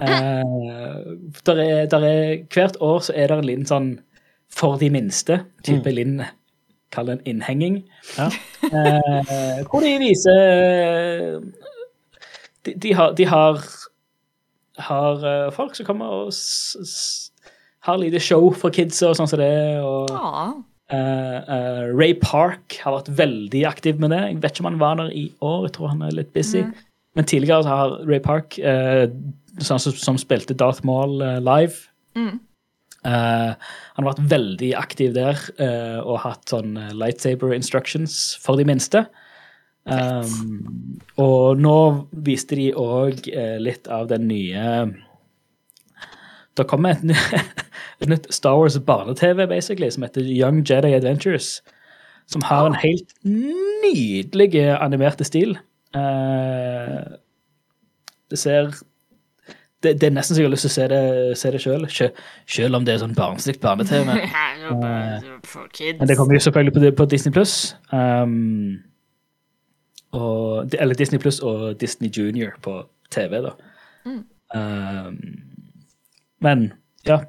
[0.00, 3.90] Uh, der er, der er, hvert år så er det en liten sånn
[4.52, 6.22] for de minste, type liten
[6.92, 7.78] Kall det en innhenging.
[8.18, 8.28] Ja.
[8.68, 11.40] Uh, hvor de viser
[12.66, 13.62] De, de har, de har,
[14.78, 17.32] har eh, folk som kommer og s, s,
[17.82, 19.80] har lite show for kids og sånn som det.
[19.82, 24.20] Og uh, Ray Park har vært veldig aktiv med det.
[24.28, 26.62] Jeg vet ikke om han var der i år, jeg tror han er litt busy.
[27.18, 31.88] Men tidligere så har Ray Park, eh, sånn som, som spilte Darth Maul eh, live
[32.12, 32.40] Mm.
[33.06, 33.56] Uh,
[33.96, 39.06] han har vært veldig aktiv der uh, og hatt sånn lightsaber instructions for de minste.
[39.88, 41.78] Um, og nå
[42.28, 43.26] viste de òg
[43.58, 44.92] litt av den nye
[46.54, 47.16] Det kommer et, ny-
[48.04, 51.62] et nytt Star Wars barne-TV basically, som heter Young Jedi Adventures.
[52.30, 55.56] Som har en helt nydelig animerte stil.
[58.30, 58.70] Det ser
[59.82, 61.02] det, det er nesten så jeg har lyst til å se det,
[61.38, 64.14] se det sjøl, selv om det er sånn barnslig barne-TV.
[65.52, 65.68] For.
[65.98, 67.56] Men det kommer jo selvfølgelig på, på Disney Pluss.
[67.90, 68.82] Um,
[70.12, 72.78] eller Disney Pluss og Disney Junior på
[73.12, 73.56] TV, da.
[74.52, 75.18] Um,
[76.42, 76.66] men
[77.06, 77.22] ja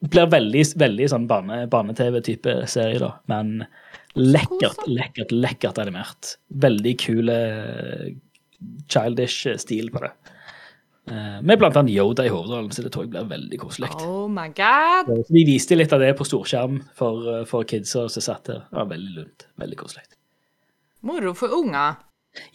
[0.00, 3.14] Blir veldig, veldig sånn barne- barne-TV-type serie, da.
[3.30, 3.64] Men
[4.18, 6.34] lekkert, lekkert, lekkert animert.
[6.52, 7.36] Veldig kule
[8.92, 10.12] childish stil på det.
[11.06, 13.90] Uh, med blant annet Yoda i hovedrollen, så det tror jeg blir veldig koselig.
[14.02, 15.06] Oh my god.
[15.06, 18.64] Så Vi viste litt av det på storskjerm for, for kidsa som satt der.
[18.66, 19.46] Det var veldig lunt.
[19.62, 20.02] Veldig koselig.
[21.06, 22.00] Moro for unger.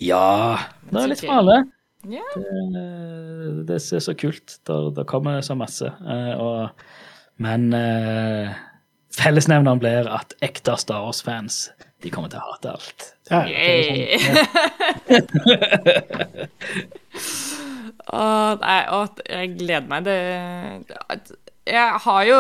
[0.04, 0.60] Ja,
[0.90, 1.62] det er litt for alle.
[2.02, 2.36] Yeah.
[2.76, 4.58] Det, det er så kult.
[4.68, 5.88] Det, det kommer så masse.
[5.88, 6.84] Eh, og,
[7.42, 7.72] men
[9.16, 11.70] fellesnevneren blir at ekte Star Wars-fans
[12.04, 13.16] de kommer til å hate alt.
[13.30, 14.18] Ja, Yay.
[18.10, 20.08] Åh, nei, åh, jeg gleder meg.
[20.08, 21.38] Det,
[21.70, 22.38] jeg har jo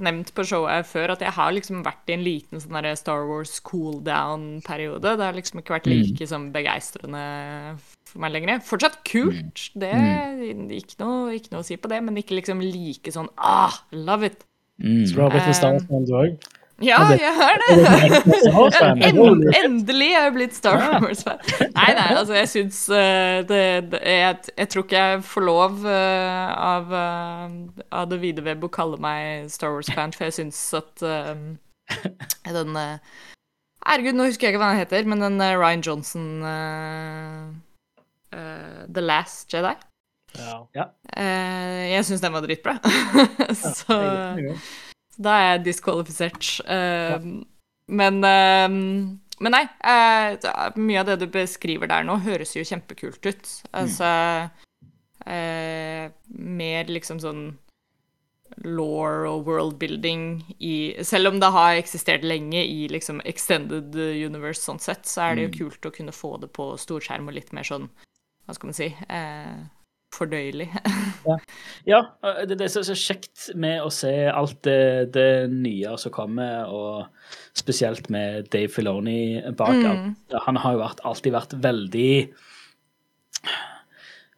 [0.00, 3.26] nevnt på showet før at jeg har liksom vært i en liten sånn der Star
[3.28, 5.04] Wars cool down-periode.
[5.04, 7.24] Det har liksom ikke vært like sånn begeistrende
[8.08, 8.62] for meg lenger.
[8.64, 9.92] Fortsatt kult, det
[10.80, 14.32] ikke noe, ikke noe å si på det, men ikke liksom like sånn ah, love
[14.32, 14.48] it.
[14.80, 15.04] Mm.
[15.04, 16.50] Så du har blitt en Star Wars-fan, du òg?
[16.80, 18.52] Ja, jeg har det.
[18.54, 19.02] Wars-fan?
[19.60, 21.40] Endelig er jeg blitt Star Wars-fan.
[21.74, 25.84] Nei, nei, altså, jeg syns eh, det, det jeg, jeg tror ikke jeg får lov
[25.84, 30.62] eh, av, eh, av det vide web å kalle meg Star Wars-fan, for jeg syns
[30.80, 31.44] at um,
[32.48, 32.80] den
[33.80, 37.48] Herregud, nå husker jeg ikke hva den heter, men den Ryan Johnson uh,
[38.36, 39.72] uh, The Last Jedi.
[40.36, 40.90] Ja.
[41.16, 42.76] Uh, jeg syns den var dritbra.
[43.56, 43.98] så så
[45.20, 46.50] da er jeg diskvalifisert.
[46.64, 47.28] Eh,
[47.90, 48.68] men, uh,
[49.44, 49.64] men nei.
[49.84, 50.36] Uh,
[50.80, 53.54] mye av det du beskriver der nå, høres jo kjempekult ut.
[53.76, 54.10] Altså
[55.26, 57.42] eh, Mer liksom sånn
[58.66, 60.24] law og worldbuilding
[60.58, 60.74] i
[61.06, 65.44] Selv om det har eksistert lenge i liksom extended universe sånn sett, så er det
[65.46, 67.86] jo kult å kunne få det på storskjerm og litt mer sånn
[68.46, 69.60] Hva skal man si eh,
[70.14, 70.70] Fordøyelig.
[71.86, 72.00] Ja,
[72.48, 76.70] det, det er så, så kjekt med å se alt det, det nye som kommer,
[76.72, 77.06] og
[77.56, 79.84] spesielt med Dave Filoni bak.
[79.86, 80.36] alt.
[80.46, 82.12] Han har jo vært, alltid vært veldig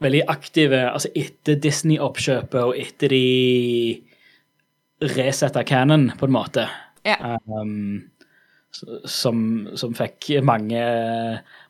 [0.03, 4.03] Veldig aktive altså etter Disney-oppkjøpet og etter de
[5.15, 6.67] resetta Cannon, på en måte.
[7.07, 7.37] ja.
[7.47, 8.09] Um,
[9.05, 10.83] som, som fikk mange,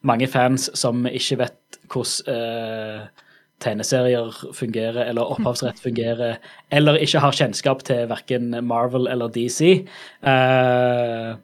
[0.07, 3.25] mange fans som ikke vet hvordan eh,
[3.62, 6.38] tegneserier fungerer, eller opphavsrett fungerer,
[6.75, 9.87] eller ikke har kjennskap til verken Marvel eller DC,
[10.22, 11.38] Uh,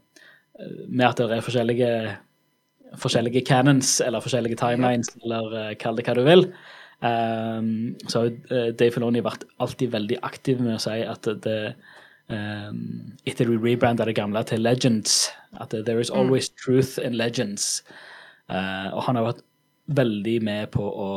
[0.89, 1.93] med at det er forskjellige,
[2.99, 6.43] forskjellige canons, eller forskjellige timelines, eller eh, kall det hva du vil.
[6.99, 11.61] Um, så har uh, Dave Filoni vært alltid veldig aktiv med å si at det
[12.27, 15.29] um, Etter vi rebranda det gamle til Legends,
[15.61, 17.85] at det, there is always truth in legends.
[18.51, 19.45] Uh, og han har vært
[19.95, 21.11] veldig med på å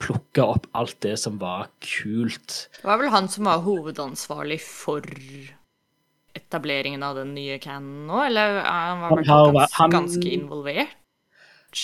[0.00, 2.68] plukke opp alt det som var kult.
[2.80, 5.04] Det var vel han som var hovedansvarlig for
[6.34, 9.76] etableringen av den nye canon nå, eller eh, han var Han vel har vært- ganske,
[9.82, 10.96] han- ganske involvert?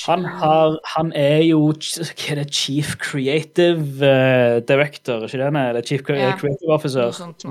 [0.08, 5.44] Han, har, han er jo hva er det, Chief Creative eh, Director, ikke det?
[5.46, 5.68] han er?
[5.70, 7.12] Eller Chief Ja, Creative Officer.
[7.14, 7.44] sånt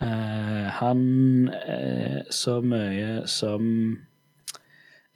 [0.00, 3.98] Eh, han er så mye som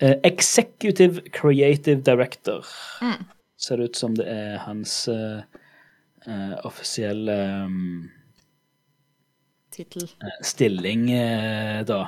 [0.02, 2.66] eh, Executive Creative Director.
[3.02, 3.24] Mm.
[3.56, 5.42] Ser det ut som det er hans eh,
[6.26, 8.10] eh, offisielle um,
[9.72, 10.10] Tittel.
[10.42, 12.04] stilling, eh, da.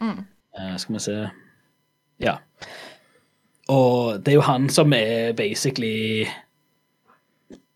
[0.00, 0.24] Mm.
[0.58, 1.18] Eh, skal vi se
[2.22, 2.38] Ja.
[3.68, 6.26] Og det er jo han som er basically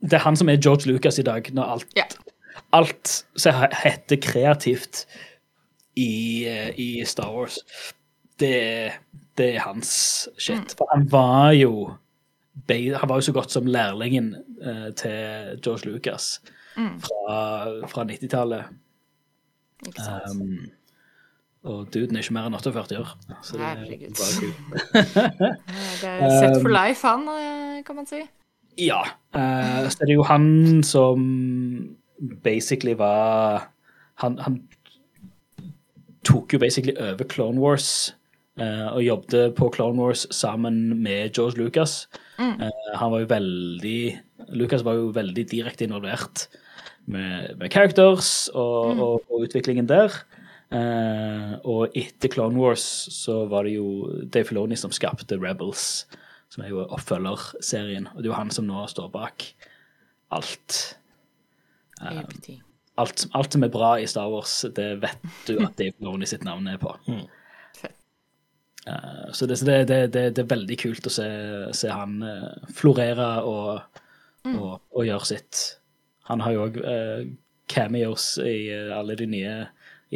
[0.00, 2.08] Det er han som er George Lucas i dag, når alt, yeah.
[2.72, 5.06] alt som heter kreativt
[5.96, 7.58] i, eh, i Star Wars,
[8.38, 8.92] det,
[9.38, 9.90] det er hans
[10.38, 10.74] shit.
[10.78, 11.94] For han var jo
[12.68, 16.40] han var jo så godt som lærlingen eh, til George Lucas
[16.74, 17.36] fra,
[17.86, 18.64] fra 90-tallet.
[19.86, 20.42] Ikke sant?
[20.42, 20.70] Um,
[21.68, 23.14] og duden er ikke mer enn 48 år.
[23.42, 23.78] Så det er
[24.18, 24.58] bare kult.
[26.02, 28.22] det er set for life, han, eh, kan man si.
[28.78, 29.00] Ja.
[29.34, 31.24] eh, så det er jo han som
[32.44, 33.68] basically var
[34.18, 34.62] Han, han
[36.24, 38.16] tok jo basically over Clone Wars
[38.58, 42.08] og jobbet på Clone Wars sammen med George Lucas.
[42.38, 44.00] Eh, han var jo veldig
[44.54, 46.46] Lucas var jo veldig direkte involvert
[47.10, 50.14] med, med characters og, og, og utviklingen der.
[50.68, 56.06] Eh, og etter Clone Wars så var det jo Dave Filoni som skapte Rebels,
[56.52, 58.08] som er jo oppfølgerserien.
[58.14, 59.50] Og det er jo han som nå står bak
[60.34, 60.78] alt.
[61.98, 62.52] APT.
[62.98, 66.46] Alt, alt som er bra i Star Wars, det vet du at Dave Filoni sitt
[66.46, 66.94] navn er på.
[67.08, 67.34] Fett.
[68.88, 71.28] Eh, så det, så det, det, det, er veldig kult å se,
[71.76, 74.00] se han eh, florere og,
[74.54, 75.62] og, og gjøre sitt.
[76.30, 76.78] Han har jo òg
[77.68, 79.58] cameos i eh, alle de nye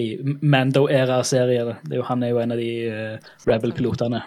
[0.01, 4.23] i er jo- Han er jo en av de uh, Rebel-pilotene.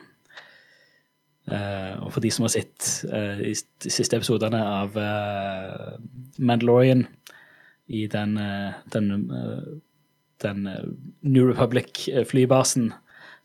[1.50, 3.56] Uh, og for de som har sett uh, de
[3.90, 5.98] siste episodene av uh,
[6.38, 7.08] Mandalorian
[7.88, 9.64] i den, eh, den, eh,
[10.42, 10.84] den eh,
[11.22, 12.94] New Republic-flybasen,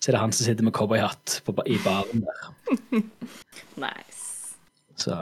[0.00, 2.44] så er det han som sitter med cowboyhatt i baren der.
[3.80, 4.54] Nice.
[5.00, 5.14] Så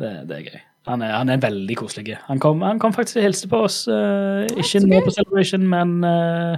[0.00, 0.60] det, det er gøy.
[0.88, 2.16] Han er, han er veldig koselig.
[2.26, 3.82] Han kom, han kom faktisk og hilste på oss.
[3.90, 6.56] Uh, ikke nå på Celebration, men uh,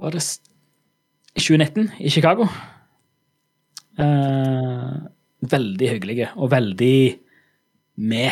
[0.00, 0.40] Var det s-
[1.38, 2.46] 2019 i Chicago?
[3.98, 5.04] Uh,
[5.50, 7.18] veldig hyggelig og veldig
[8.02, 8.30] med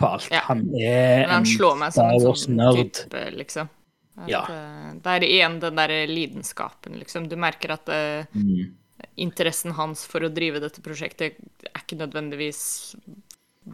[0.00, 0.28] på alt.
[0.32, 0.40] Ja.
[0.48, 2.92] Han er han som Star en sånn Wars-nerd.
[3.02, 3.68] type, liksom.
[4.16, 4.42] At, Ja.
[4.48, 7.28] eh, Det er igjen den derre lidenskapen, liksom.
[7.28, 8.74] Du merker at eh, Mm.
[9.16, 11.34] interessen hans for å drive dette prosjektet
[11.66, 12.94] er ikke nødvendigvis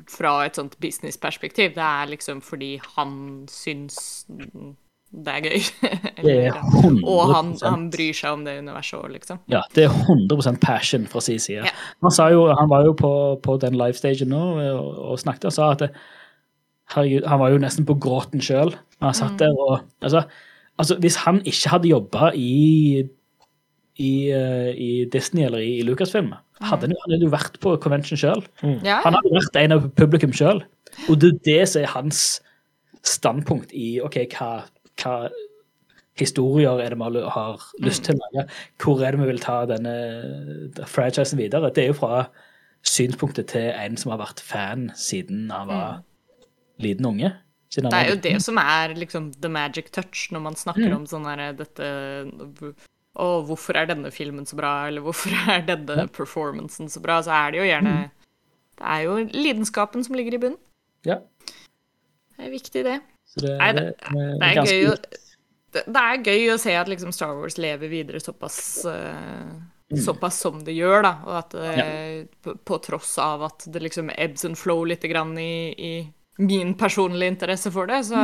[0.08, 1.74] fra et sånt businessperspektiv.
[1.74, 4.24] Det er liksom fordi han syns
[5.12, 5.60] det er gøy.
[6.22, 9.40] Det er Eller- 100 og han, han bryr seg om det universet òg, liksom.
[9.50, 11.64] Ja, det er 100 passion fra sin side.
[11.66, 11.72] Ja.
[12.02, 14.42] Han, sa jo, han var jo på, på den livestagen nå
[14.76, 15.90] og, og snakket og sa at det,
[16.94, 18.74] herregud, han var jo nesten på gråten sjøl.
[19.00, 20.24] Han satt der og altså,
[20.78, 23.04] altså, hvis han ikke hadde jobba i,
[23.96, 27.76] i, eh, i Disney eller i, i Lucasfilm, hadde han, han hadde jo vært på
[27.80, 28.44] convention sjøl.
[28.84, 30.64] Ja, Han hadde vært en av publikum sjøl.
[31.08, 32.24] Og det er det som er hans
[33.06, 34.50] standpunkt i OK, hva,
[35.00, 35.14] hva
[36.20, 38.46] historier er det vi har lyst til å lage?
[38.82, 39.94] Hvor er det vi vil ta denne
[40.90, 41.72] franchisen videre?
[41.72, 42.26] Det er jo fra
[42.86, 46.00] synspunktet til en som har vært fan siden han var
[46.82, 47.32] liten unge.
[47.70, 51.28] Det er jo det som er liksom the magic touch når man snakker om sånn
[51.28, 51.86] her dette
[53.20, 57.20] Å, hvorfor er denne filmen så bra, eller hvorfor er denne performancen så bra?
[57.22, 57.94] Så er det jo gjerne
[58.80, 60.60] Det er jo lidenskapen som ligger i bunnen.
[61.06, 61.20] Ja,
[62.36, 63.00] Det er viktig, det.
[63.30, 65.00] så det, Nei, det, det, det er ganske gøy å
[65.70, 69.52] det, er gøy å se at liksom Star Wars lever videre såpass eh,
[70.02, 71.10] Såpass som det gjør, da.
[71.26, 71.84] Og at det,
[72.42, 75.92] på, på tross av at det liksom ebbs and flow litt grann i, i
[76.38, 78.20] min personlige interesse for det, så,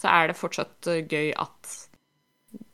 [0.00, 1.72] så er det fortsatt gøy at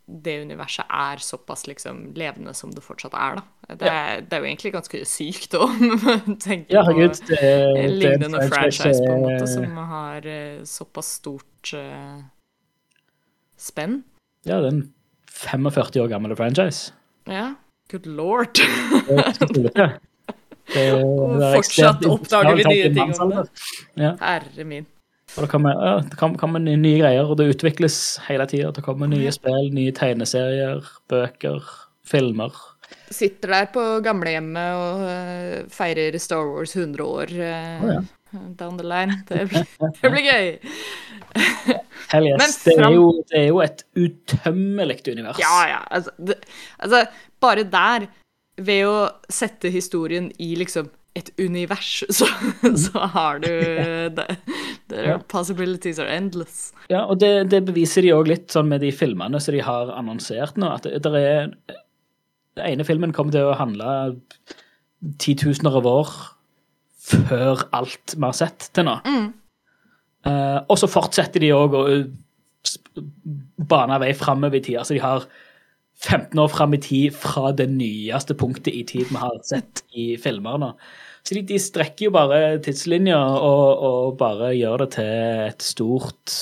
[0.08, 3.74] det universet er såpass liksom levende som det fortsatt er, da.
[3.74, 5.66] Det, er, det er jo egentlig ganske sykt å
[6.46, 7.18] tenke Ja, herregud.
[7.20, 12.22] på Det, er- det lignende franchise på en måte som har eh, såpass stort uh,
[13.60, 13.98] spenn.
[14.48, 14.86] Ja, det er en
[15.28, 16.94] 45 år gammel franchise.
[17.28, 17.50] Ja.
[17.92, 18.56] Good lord.
[20.76, 23.34] Og fortsatt oppdager vi nye ting om.
[23.96, 24.86] Ja, Herre min.
[25.36, 28.72] og det kommer, ja, det kommer, nye- greier, og det utvikles hele tida.
[28.72, 31.64] Det kommer nye spill, nye tegneserier, bøker,
[32.08, 32.52] filmer.
[33.12, 37.98] Sitter der på gamlehjemmet og eh, feirer Star Wars 100 år Å, ja.
[38.56, 39.22] down the line.
[39.28, 39.66] Det blir,
[40.02, 40.48] det blir gøy.
[42.08, 42.38] Hell yes.
[42.40, 45.40] Men det, er jo, det er jo et utømmelig univers.
[45.40, 45.80] Ja, ja.
[45.92, 46.38] Altså, det,
[46.78, 47.02] altså,
[47.44, 48.08] bare der,
[48.58, 48.96] ved å
[49.32, 52.28] sette historien i liksom et univers, så,
[52.78, 53.48] så har du
[54.18, 54.28] det,
[54.90, 55.18] the Ja.
[55.28, 56.72] Possibilities are endless.
[56.92, 59.92] Ja, og det, det beviser de òg litt sånn med de filmene som de har
[59.96, 60.70] annonsert nå.
[60.78, 61.52] At det, det er
[62.58, 64.12] Den ene filmen kommer til å handle
[65.22, 66.14] titusener av år
[67.08, 68.96] før alt vi har sett til nå.
[70.26, 73.04] Eh, og så fortsetter de òg å uh,
[73.70, 74.82] bane vei framover i tida.
[74.84, 75.28] Så de har
[75.98, 80.12] 15 år fram i tid fra det nyeste punktet i tid vi har sett i
[80.20, 80.72] filmer nå.
[81.26, 85.10] Så de, de strekker jo bare tidslinja og, og bare gjør det til
[85.48, 86.36] et stort,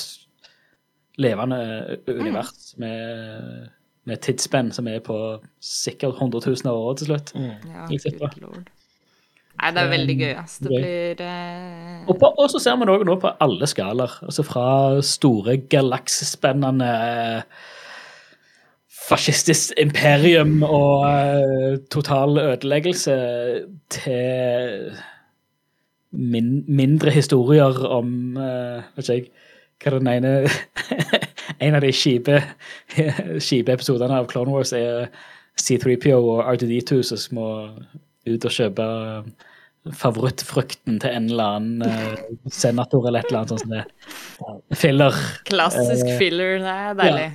[1.16, 1.58] levende
[2.12, 3.70] univers med,
[4.04, 5.16] med tidsspenn som er på
[5.64, 7.32] sikkert 100 000 av år til slutt.
[7.40, 8.72] Ja, Gikk good lord.
[9.56, 10.58] Nei, det er veldig gøy, ass.
[10.60, 12.02] Det blir uh...
[12.10, 14.18] Og, på, og så ser man det også nå på alle skalaer.
[14.26, 14.66] Altså fra
[15.00, 17.62] store galaksespennende eh,
[19.06, 23.16] fascistisk imperium og uh, total ødeleggelse
[23.90, 24.92] til
[26.10, 29.30] min, mindre historier om uh, Vet ikke
[29.84, 30.32] jeg hva den ene
[31.64, 32.40] En av de kjipe
[33.48, 35.10] kjipe episodene av Clone Wars er
[35.60, 37.50] C3PO og R2D2 som må
[38.26, 38.86] ut og kjøpe
[39.94, 43.84] favorittfrukten til en eller annen uh, senator eller et eller annet sånt som det.
[44.76, 45.18] Filler.
[45.48, 46.56] klassisk uh, filler.
[46.64, 47.26] Det er deilig.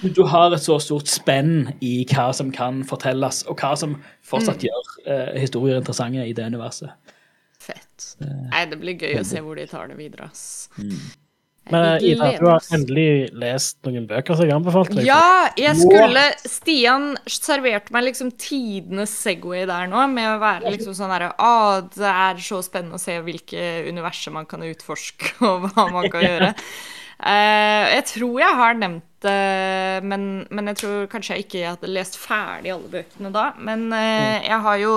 [0.00, 3.98] Du, du har et så stort spenn i hva som kan fortelles, og hva som
[4.26, 7.16] fortsatt gjør uh, historier interessante i det universet.
[7.60, 8.12] Fett.
[8.20, 10.70] Nei, det blir gøy å se hvor de tar det videre, ass.
[11.70, 13.08] Men eh, Ida, du har endelig
[13.38, 15.08] lest noen bøker som jeg anbefalte deg.
[15.08, 20.96] Ja, jeg skulle Stian serverte meg liksom tidenes Segway der nå, med å være liksom
[20.98, 21.52] sånn herre Å,
[21.94, 26.26] det er så spennende å se hvilke universer man kan utforske, og hva man kan
[26.30, 26.54] gjøre.
[27.20, 31.90] Eh, jeg tror jeg har nevnt det, men, men jeg tror kanskje jeg ikke hadde
[31.92, 33.50] lest ferdig alle bøkene da.
[33.60, 34.94] Men eh, jeg har jo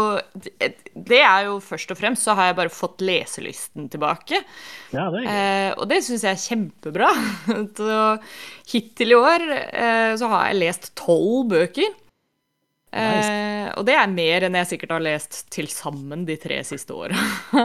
[0.94, 4.40] det, er jo først og fremst så har jeg bare fått leselysten tilbake.
[4.96, 5.26] Ja, det.
[5.28, 7.12] Eh, og det syns jeg er kjempebra.
[7.80, 8.00] så
[8.72, 11.92] hittil i år eh, så har jeg lest tolv bøker.
[12.94, 16.94] Eh, og det er mer enn jeg sikkert har lest til sammen de tre siste
[16.94, 17.18] åra.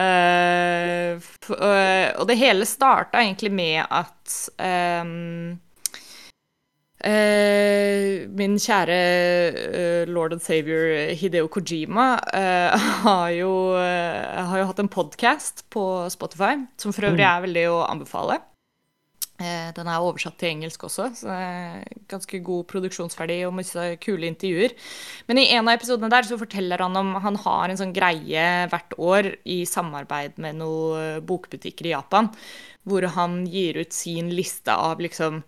[0.00, 5.58] eh, øh, og det hele starta egentlig med at ehm,
[7.04, 14.70] eh, min kjære eh, lord and savior Hideo Kojima eh, har, jo, eh, har jo
[14.72, 18.40] hatt en podkast på Spotify, som for øvrig er veldig å anbefale.
[19.42, 23.86] Eh, Den er oversatt til engelsk også, så det er ganske god produksjonsverdi og masse
[24.04, 24.76] kule intervjuer.
[25.26, 28.44] Men i en av episodene der så forteller han om han har en sånn greie
[28.70, 32.30] hvert år i samarbeid med noen bokbutikker i Japan,
[32.86, 35.42] hvor han gir ut sin liste av liksom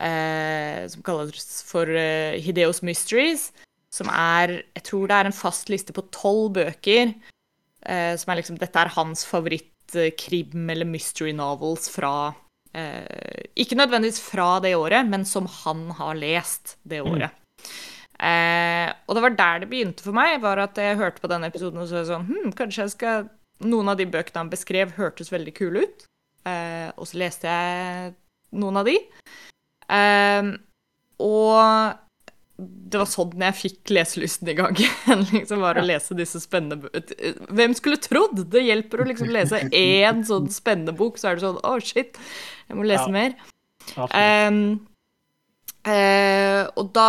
[0.00, 3.52] eh, Som kalles for eh, Hideos Mysteries.
[3.94, 7.14] Som er Jeg tror det er en fast liste på tolv bøker.
[7.86, 12.34] Eh, som er liksom Dette er hans favoritt-krim- eller mystery novels fra
[12.76, 17.34] eh, Ikke nødvendigvis fra det året, men som han har lest det året.
[18.20, 21.48] Eh, og det var der det begynte for meg, var at jeg hørte på denne
[21.48, 23.30] episoden og så sånn hm, Kanskje jeg skal
[23.64, 26.04] Noen av de bøkene han beskrev, hørtes veldig kule ut.
[26.48, 28.14] Eh, og så leste jeg
[28.56, 28.94] noen av de.
[29.92, 30.48] Eh,
[31.20, 31.98] og
[32.60, 35.24] det var sånn jeg fikk leselysten i gang igjen.
[35.32, 38.44] liksom var å lese disse spennende bø- Hvem skulle trodd?
[38.52, 42.18] Det hjelper å liksom lese én sånn spennende bok, så er det sånn Å, shit,
[42.68, 43.14] jeg må lese Ja.
[43.14, 43.34] mer.
[44.14, 44.60] Um,
[45.88, 47.08] eh, og da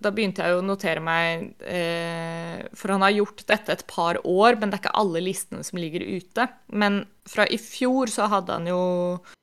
[0.00, 4.56] da begynte jeg å notere meg eh, For han har gjort dette et par år,
[4.56, 6.46] men det er ikke alle listene som ligger ute.
[6.72, 8.78] Men fra i fjor så hadde han jo
[9.20, 9.34] eh,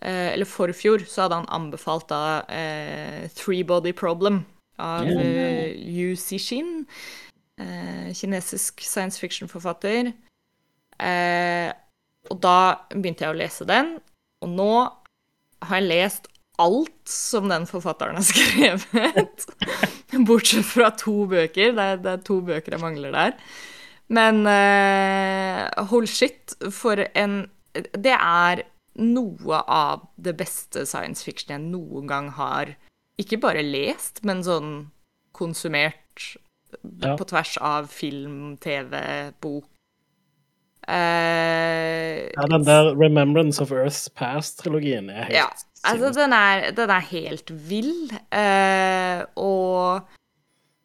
[0.00, 4.44] Eller forfjor så hadde han anbefalt da eh, Three Body Problem
[4.80, 6.86] av eh, Yu Zixin.
[7.60, 10.12] Eh, kinesisk science fiction-forfatter.
[11.00, 11.68] Eh,
[12.30, 12.58] og da
[12.94, 13.94] begynte jeg å lese den,
[14.44, 14.72] og nå
[15.68, 16.28] har jeg lest
[16.60, 19.46] alt som den forfatteren har skrevet.
[20.28, 21.74] Bortsett fra to bøker.
[21.76, 23.36] Det er, det er to bøker jeg mangler der.
[24.10, 28.64] Men uh, hold shit, for en Det er
[29.00, 32.74] noe av det beste science fiction jeg noen gang har
[33.20, 34.90] ikke bare lest, men sånn
[35.36, 36.36] konsumert
[37.02, 37.16] Ja.
[37.18, 39.64] på tvers av film, TV, bok.
[40.88, 45.48] Uh, Ja, den der Remembrance of Earth's Past-trilogien er helt ja,
[45.84, 48.10] altså den er, den er helt vill.
[48.32, 50.06] Uh, og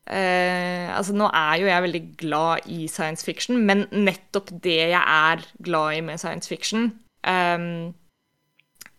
[0.09, 5.01] uh, Altså, nå er jo jeg veldig glad i science fiction, men nettopp det jeg
[5.01, 6.91] er glad i med science fiction,
[7.25, 7.91] eh,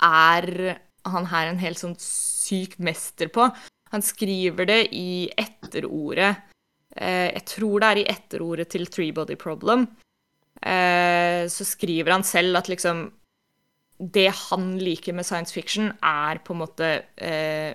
[0.03, 3.49] er han her en helt sånn syk mester på.
[3.95, 6.43] Han skriver det i etterordet.
[6.97, 9.87] Eh, jeg tror det er i etterordet til Three Body Problem.
[10.63, 13.11] Eh, så skriver han selv at liksom
[13.97, 17.73] Det han liker med science fiction, er på en måte eh,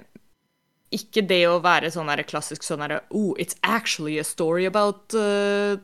[0.94, 5.16] ikke det å være sånn der klassisk sånn derre Oh, it's actually a story about
[5.16, 5.80] uh,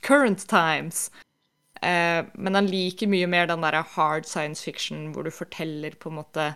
[0.00, 1.10] current times.
[1.82, 6.12] Eh, men han liker mye mer den derre hard science fiction hvor du forteller på
[6.12, 6.52] en måte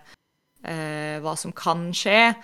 [0.63, 2.35] eh, hva som kan skje.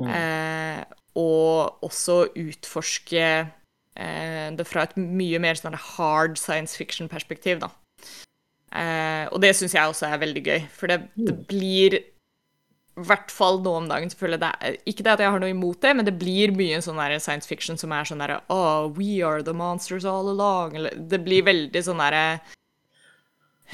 [0.00, 0.80] Eh,
[1.20, 7.72] og også utforske eh, det fra et mye mer sånn hard science fiction-perspektiv, da.
[8.70, 11.98] Eh, og det syns jeg også er veldig gøy, for det, det blir
[12.98, 14.40] i hvert fall nå om dagen, selvfølgelig.
[14.42, 16.98] Det er, ikke det at jeg har noe imot det, men det blir mye sånn
[17.00, 20.74] der science fiction som er sånn derre Oh, we are the monsters all along.
[20.76, 22.24] Eller det blir veldig sånn derre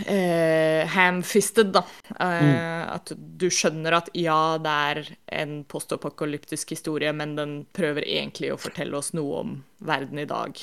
[0.04, 1.82] uh, ham-fisted, da.
[2.20, 5.02] Eh, At du skjønner at ja, det er
[5.40, 10.60] en postapokalyptisk historie, men den prøver egentlig å fortelle oss noe om verden i dag.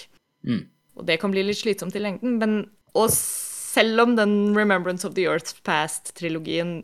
[0.47, 0.63] Mm.
[0.99, 5.15] Og det kan bli litt slitsomt i lengden, men Og selv om den Remembrance of
[5.15, 6.83] the Earth's Past-trilogien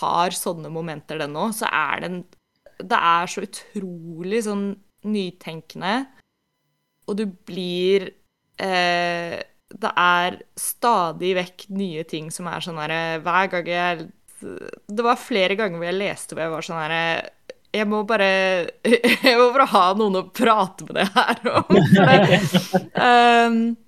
[0.00, 2.24] har sånne momenter, den òg, så er den
[2.74, 4.72] Det er så utrolig sånn
[5.04, 6.06] nytenkende,
[7.06, 8.08] og du blir
[8.56, 9.36] eh,
[9.68, 14.06] Det er stadig vekk nye ting som er sånn herre Hver gang jeg
[14.88, 17.04] Det var flere ganger hvor jeg leste hvor jeg var sånn herre
[17.74, 18.28] jeg må bare
[19.26, 21.72] Jeg må bare ha noen å prate med det her om.
[22.94, 23.56] Um,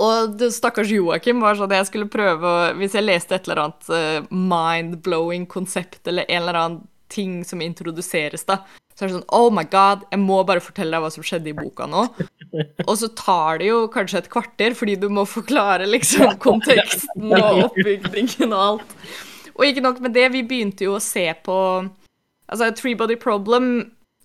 [0.00, 3.48] og det, stakkars Joakim var sånn at jeg skulle prøve å Hvis jeg leste et
[3.48, 6.82] eller annet eh, mind-blowing konsept eller en eller annen
[7.12, 8.62] ting som introduseres, da,
[8.96, 11.52] så er det sånn Oh my god, jeg må bare fortelle deg hva som skjedde
[11.52, 12.06] i boka nå.
[12.88, 17.66] Og så tar det jo kanskje et kvarter, fordi du må forklare liksom konteksten og
[17.68, 18.96] oppbygningen og alt.
[19.54, 21.58] Og ikke nok med det, vi begynte jo å se på
[22.44, 23.68] Altså, Three Body Problem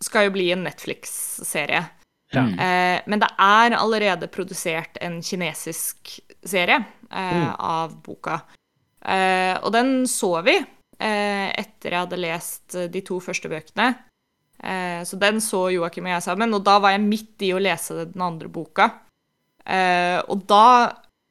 [0.03, 1.86] skal jo bli en Netflix-serie.
[2.34, 2.46] Ja.
[2.46, 8.42] Eh, men det er allerede produsert en kinesisk serie eh, av boka.
[9.02, 13.90] Eh, og den så vi eh, etter jeg hadde lest eh, de to første bøkene.
[14.60, 17.62] Eh, så den så Joakim og jeg sammen, og da var jeg midt i å
[17.64, 18.92] lese den andre boka.
[19.66, 20.66] Eh, og da,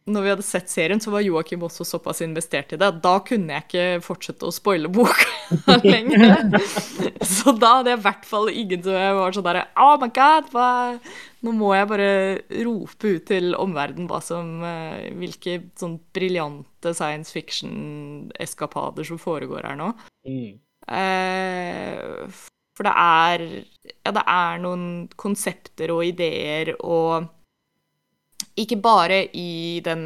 [0.08, 3.14] når vi hadde sett serien, så var Joakim også såpass investert i det at da
[3.26, 6.58] kunne jeg ikke fortsette å spoile boka lenger.
[7.22, 10.50] så da hadde jeg i hvert fall ingen som var sånn derre Oh my god,
[10.54, 10.68] hva
[11.46, 12.10] Nå må jeg bare
[12.66, 19.78] rope ut til omverdenen hva som eh, Hvilke sånn briljante science fiction-eskapader som foregår her
[19.78, 19.92] nå.
[20.26, 20.58] Mm.
[20.98, 22.42] Eh,
[22.78, 23.46] for det er
[24.06, 24.86] Ja, det er noen
[25.18, 27.28] konsepter og ideer og
[28.58, 30.04] Ikke bare i den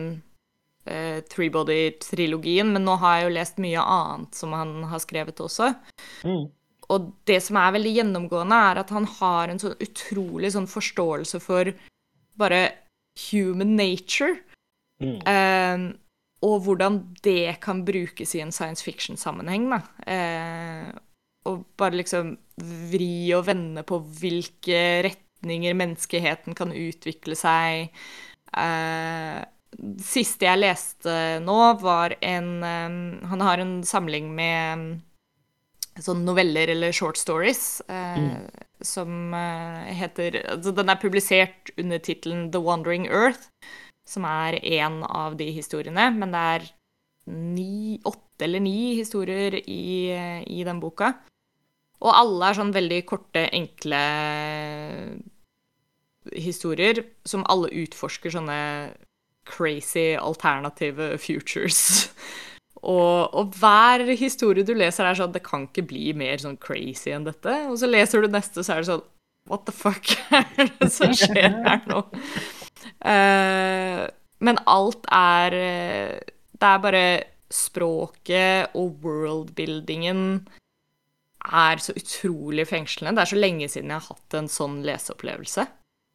[0.89, 5.73] uh, Threebody-trilogien, men nå har jeg jo lest mye annet som han har skrevet også.
[6.29, 6.45] Mm.
[6.93, 11.41] Og det som er veldig gjennomgående, er at han har en sånn utrolig sånn forståelse
[11.43, 11.73] for
[12.39, 12.63] bare
[13.31, 14.37] human nature.
[15.03, 15.19] Mm.
[15.29, 15.87] Eh,
[16.43, 19.81] og hvordan det kan brukes i en science fiction-sammenheng, da.
[20.11, 20.91] Eh,
[21.49, 22.37] og bare liksom
[22.91, 27.95] vri og vende på hvilke retninger menneskeheten kan utvikle seg.
[28.53, 29.41] Eh,
[30.05, 32.99] siste jeg leste nå, var en um,
[33.31, 35.01] Han har en samling med
[36.01, 38.37] sånn noveller eller short stories eh,
[38.81, 43.51] som uh, heter altså Den er publisert under tittelen The Wandering Earth,
[44.09, 46.71] som er én av de historiene, men det er
[47.33, 50.11] ni, åtte eller ni historier i,
[50.49, 51.13] i den boka.
[52.03, 54.01] Og alle er sånn veldig korte, enkle
[56.39, 58.59] historier som alle utforsker sånne
[59.49, 61.83] crazy alternative futures.
[62.83, 67.13] Og, og, hver historie du leser, er sånn Det kan ikke bli mer sånn crazy
[67.15, 67.53] enn dette.
[67.71, 69.05] Og så leser du neste, så er det sånn
[69.51, 72.01] What the fuck er det som skjer her nå?
[73.07, 74.03] Uh,
[74.43, 76.19] men alt er eh,
[76.59, 77.05] Det er bare
[77.53, 80.25] språket og worldbuildingen
[81.43, 83.19] er så utrolig fengslende.
[83.19, 85.67] Det er så lenge siden jeg har hatt en sånn leseopplevelse.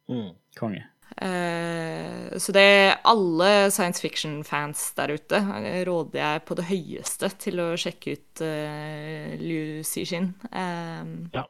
[0.08, 0.30] Mm.
[0.58, 0.84] Konge.
[1.18, 7.30] Eh, så det er alle science fiction-fans der ute eh, råder jeg på det høyeste
[7.42, 10.30] til å sjekke ut uh, Liu Cixin.
[10.52, 11.42] Eh,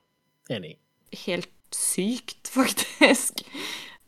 [0.54, 0.74] Enig.
[1.26, 3.42] helt sykt, faktisk.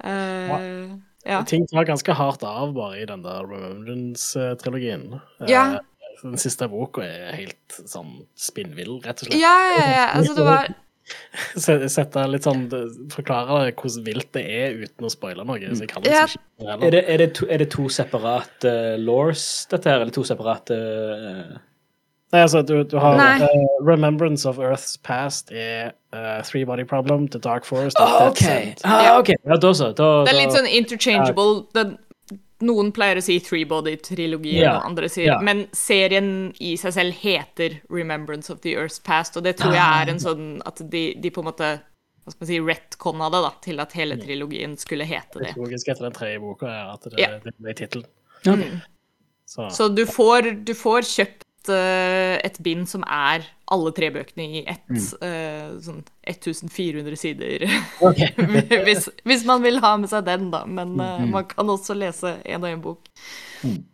[0.05, 0.89] Eh,
[1.29, 1.43] ja.
[1.45, 5.21] Ting tar ganske hardt av bare i den der Remembrance-trilogien.
[5.43, 5.65] Eh, Ja.
[6.21, 9.41] Den siste boka er helt sånn spinnvill, rett og slett.
[9.41, 10.03] ja, ja, ja.
[10.19, 10.67] Altså, det var
[11.57, 12.65] Sette litt sånn
[13.13, 15.59] Forklare hvordan vilt det er uten å spoile noe.
[15.73, 16.27] Så jeg kan Ja.
[16.27, 20.01] liksom ikke Er det, er det, to, er det to separate uh, laws, dette her,
[20.03, 21.59] eller to separate uh,
[22.31, 23.49] Nei, altså, du, du har eh,
[23.83, 28.71] Remembrance of Earth's Past er eh, Three Body Problem, The Dark Forest Oh, okay.
[28.71, 28.85] OK!
[28.85, 29.33] Ah, ok.
[29.49, 29.89] Ja, da så.
[29.99, 31.65] Da, Det er litt sånn interchangeable.
[31.75, 31.97] Den,
[32.67, 34.79] noen pleier å si three-body-trilogien, yeah.
[34.79, 35.45] og andre sier yeah.
[35.45, 40.03] Men serien i seg selv heter Remembrance of the Earth's Past, og det tror jeg
[40.03, 41.71] er en sånn at de, de på en måte
[42.21, 45.55] hva skal man si, retconna det da, til at hele trilogien skulle hete det.
[45.59, 47.39] Logisk etter den tredje boka er at det, yeah.
[47.45, 48.09] det ble tittelen.
[48.45, 48.67] Ok.
[49.51, 54.63] Så, Så du får, du får kjøpt et bind som er alle tre bøkene i
[54.67, 55.81] ett Mm.
[55.85, 57.65] sånn 1400 sider.
[58.01, 58.33] Okay.
[58.87, 60.65] hvis, hvis man vil ha med seg den, da.
[60.67, 63.11] Men eh, man kan også lese en og en bok.
[63.63, 63.85] Mm.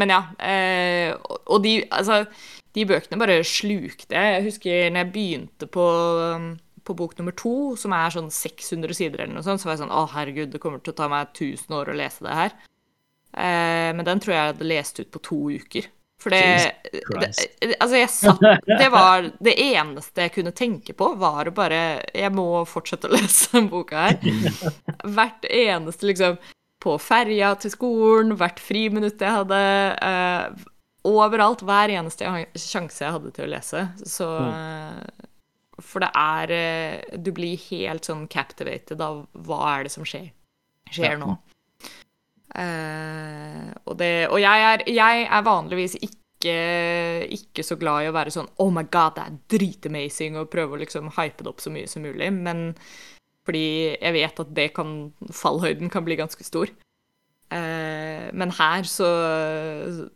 [0.00, 0.22] men ja.
[0.40, 2.22] eh, og- og de, altså,
[2.74, 4.34] de bøkene bare slukte jeg.
[4.38, 5.84] Jeg husker når jeg begynte på,
[6.34, 9.76] um, på bok nummer to, som er sånn 600 sider eller noe sånt, så var
[9.76, 12.32] jeg sånn Å, herregud, det kommer til å ta meg 1000 år å lese det
[12.40, 12.52] her.
[13.36, 15.86] Eh, men den tror jeg jeg hadde lest ut på to uker.
[16.18, 21.46] For det, det Altså, jeg satt Det var det eneste jeg kunne tenke på, var
[21.46, 24.18] å bare Jeg må fortsette å lese den boka her.
[25.18, 26.40] Hvert eneste, liksom
[26.82, 29.62] På ferja til skolen, hvert friminutt jeg hadde.
[30.02, 30.66] uh,
[31.08, 31.62] overalt.
[31.66, 33.84] Hver eneste sjanse jeg hadde til å lese.
[34.06, 35.02] Så uh,
[35.82, 40.30] For det er uh, Du blir helt sånn captivated av hva er det som skjer,
[40.94, 41.34] skjer nå.
[42.56, 46.54] Eh, og, det, og jeg, er, jeg er vanligvis ikke,
[47.34, 50.76] ikke så glad i å være sånn Oh my god, det er dritamazing, og prøve
[50.76, 52.30] å liksom hype det opp så mye som mulig.
[52.34, 52.70] Men
[53.48, 54.92] fordi jeg vet at det kan
[55.32, 56.72] Fallhøyden kan bli ganske stor.
[57.48, 59.06] Uh, men her så,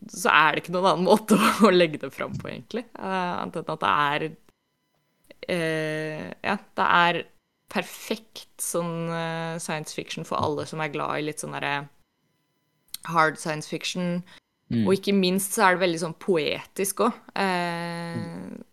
[0.04, 2.86] så er det ikke noen annen måte å legge det fram på, egentlig.
[3.00, 4.30] Annet enn at det er
[5.52, 7.22] Ja, det er
[7.72, 9.08] perfekt sånn
[9.58, 11.88] science fiction for alle som er glad i litt sånn derre
[13.04, 14.22] hard science fiction.
[14.72, 14.86] Mm.
[14.86, 17.18] Og ikke minst så er det veldig sånn poetisk òg.
[17.36, 18.22] Eh,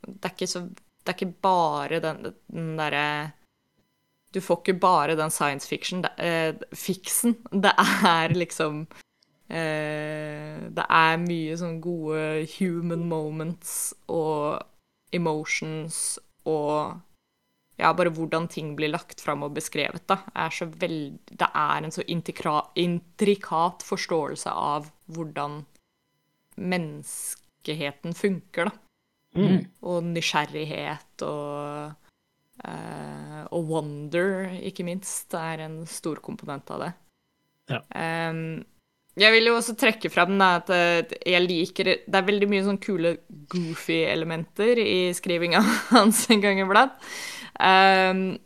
[0.08, 3.34] det ikke så Det er ikke bare den, den derre
[4.34, 7.36] Du får ikke bare den science fiction, det, eh, fiksen.
[7.52, 8.88] Det er liksom
[9.50, 14.62] eh, Det er mye sånn gode human moments og
[15.12, 17.00] emotions og
[17.80, 21.20] ja, bare hvordan ting blir lagt fram og beskrevet, da, er så veld...
[21.32, 25.64] Det er en så intrikat forståelse av hvordan
[26.60, 28.86] menneskeheten funker, da.
[29.40, 29.60] Mm.
[29.86, 31.98] Og nysgjerrighet og
[32.60, 36.90] Uh, Og wonder, ikke minst, er en stor komponent av det.
[37.72, 37.80] Ja.
[38.34, 38.66] Um,
[39.20, 42.80] jeg vil jo også trekke fram da, at jeg liker Det er veldig mye sånn
[42.82, 43.18] kule
[43.52, 45.62] goofy elementer i skrivinga
[45.96, 46.96] hans en gang iblant.
[47.60, 48.40] Um,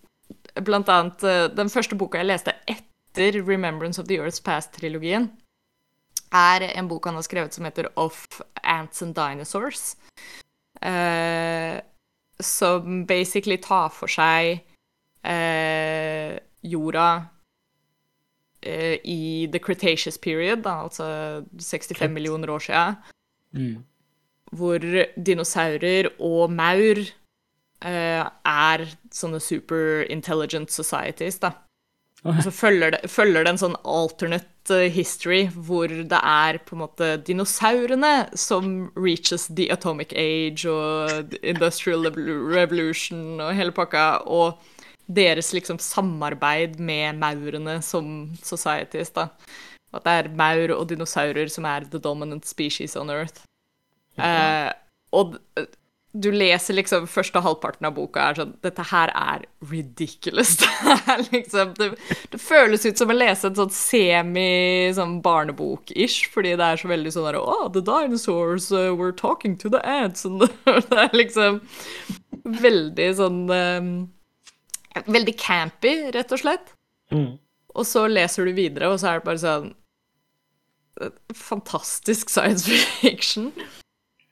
[0.66, 5.30] blant annet eh, den første boka jeg leste etter 'Remembrance of the Earth's Past'-trilogien,
[6.34, 9.96] er en bok han har skrevet som heter 'Of Ants and Dinosaurs'.
[10.84, 11.80] Uh,
[12.42, 14.64] som basically tar for seg
[15.24, 17.28] uh, jorda
[19.04, 22.96] i the Cretaceous period, da, altså 65 millioner år siden
[23.54, 23.84] Mm.
[24.52, 24.80] hvor
[25.26, 26.96] dinosaurer og maur
[27.84, 31.54] er sånne super intelligent societies, da.
[32.24, 36.78] Og så følger det, følger det en sånn alternate eh, history hvor det er på
[36.78, 44.56] en måte dinosaurene som reaches the atomic age og industrial revolution og hele pakka, og
[45.12, 49.28] deres liksom samarbeid med maurene som societies, da.
[49.94, 53.44] At det er maur og dinosaurer som er the dominant species on earth.
[54.16, 54.72] Eh,
[55.12, 55.36] og
[56.14, 60.56] du leser liksom første halvparten av boka er sånn Dette her er ridiculous.
[60.62, 61.90] Det er liksom Det,
[62.30, 66.92] det føles ut som å lese en sånn semi sånn barnebok-ish, fordi det er så
[66.92, 70.26] veldig sånn der Oh, the dinosaurs uh, were talking to the ants.
[70.30, 71.62] Og det er liksom
[72.44, 73.94] veldig sånn um,
[75.10, 76.76] Veldig campy, rett og slett.
[77.10, 77.40] Mm.
[77.74, 79.72] Og så leser du videre, og så er det bare sånn
[81.34, 83.50] fantastisk science fiction.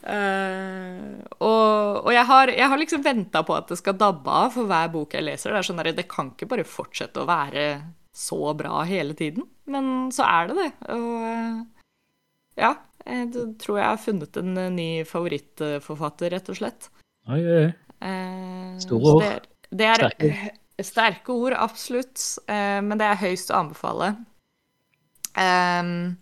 [0.02, 4.56] Uh, og, og jeg, har, jeg, har, liksom venta på at det skal dabbe av
[4.56, 5.54] for hver bok jeg leser.
[5.54, 7.66] Det er sånn der, det kan ikke bare fortsette å være
[8.16, 9.46] så bra hele tiden.
[9.72, 10.72] Men så er det det.
[10.96, 11.62] Og uh,
[12.62, 12.74] ja,
[13.06, 16.90] jeg tror jeg har funnet en ny favorittforfatter, rett og slett.
[17.30, 17.70] Oi, oi, oi.
[18.82, 19.22] Store ord.
[19.22, 19.46] Det er,
[19.78, 20.34] det er sterke.
[20.82, 21.38] sterke.
[21.38, 22.24] ord, absolutt.
[22.50, 24.10] men det er høyst å anbefale.
[25.38, 26.18] Um,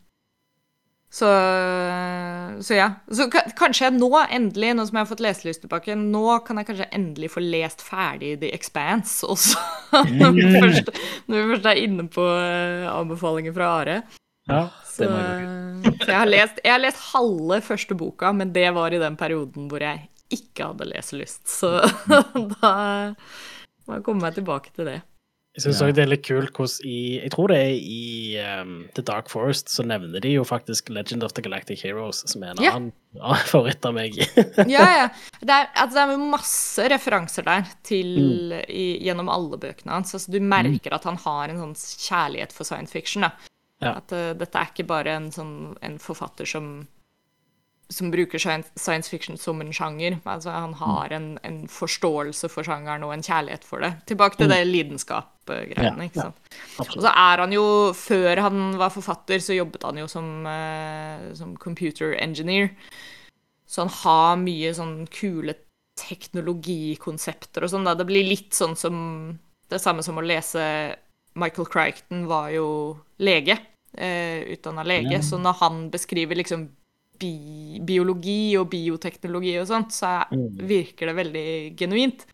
[1.09, 1.29] så,
[2.61, 2.87] så, ja.
[3.09, 3.25] Så
[3.57, 6.89] kanskje jeg nå, endelig, nå som jeg har fått leselyst tilbake, nå kan jeg kanskje
[6.93, 9.57] endelig få lest ferdig The Expanse også.
[10.19, 10.93] når, vi først,
[11.25, 13.97] når, vi først, er inne på uh, anbefalinger fra Are.
[14.49, 18.93] Ja, så, så jeg, har lest, jeg har lest halve første boka, men det var
[18.93, 21.45] i den perioden hvor jeg ikke hadde leselyst.
[21.49, 21.73] Så
[22.61, 22.73] da
[23.89, 24.99] må jeg komme meg tilbake til det.
[25.57, 28.03] Jeg syns òg det er litt kult hvordan i Jeg tror det er i
[28.61, 32.45] um, The Dark Forest, så nevner de jo faktisk Legend of the Galactic Heroes, som
[32.45, 32.75] er en ja.
[32.77, 32.93] annen
[33.51, 34.15] favoritt av meg.
[34.75, 35.07] ja, ja.
[35.41, 38.53] Det er, altså, det er masse referanser der til, mm.
[38.69, 40.13] i, gjennom alle bøkene hans.
[40.15, 41.75] Altså, du merker at han har en sånn
[42.05, 43.25] kjærlighet for science fiction.
[43.25, 43.33] Da.
[43.81, 43.97] Ja.
[43.97, 46.71] At uh, dette er ikke bare en, sånn, en forfatter som
[47.89, 50.19] som bruker science fiction som en sjanger.
[50.23, 53.95] Altså, han har en, en, forståelse for sjangeren og en kjærlighet for det.
[54.11, 54.53] Tilbake til mm.
[54.53, 56.05] det lidenskap-greiene.
[56.05, 56.59] ikke sant?
[56.85, 57.65] Og så er han jo
[57.97, 62.75] Før han var forfatter, så jobbet han jo som, uh, som computer engineer.
[63.65, 65.57] Så han har mye sånn kule
[65.99, 67.89] teknologikonsepter og sånn.
[67.89, 68.97] Det blir litt sånn som
[69.69, 70.61] det samme som å lese
[71.37, 72.69] Michael Crichton var jo
[73.17, 73.57] lege.
[73.97, 75.23] Uh, utdanna lege.
[75.25, 76.69] Så når han beskriver liksom
[77.19, 80.47] bi biologi og bioteknologi og sånt, så mm.
[80.69, 81.49] virker det veldig
[81.79, 82.25] genuint.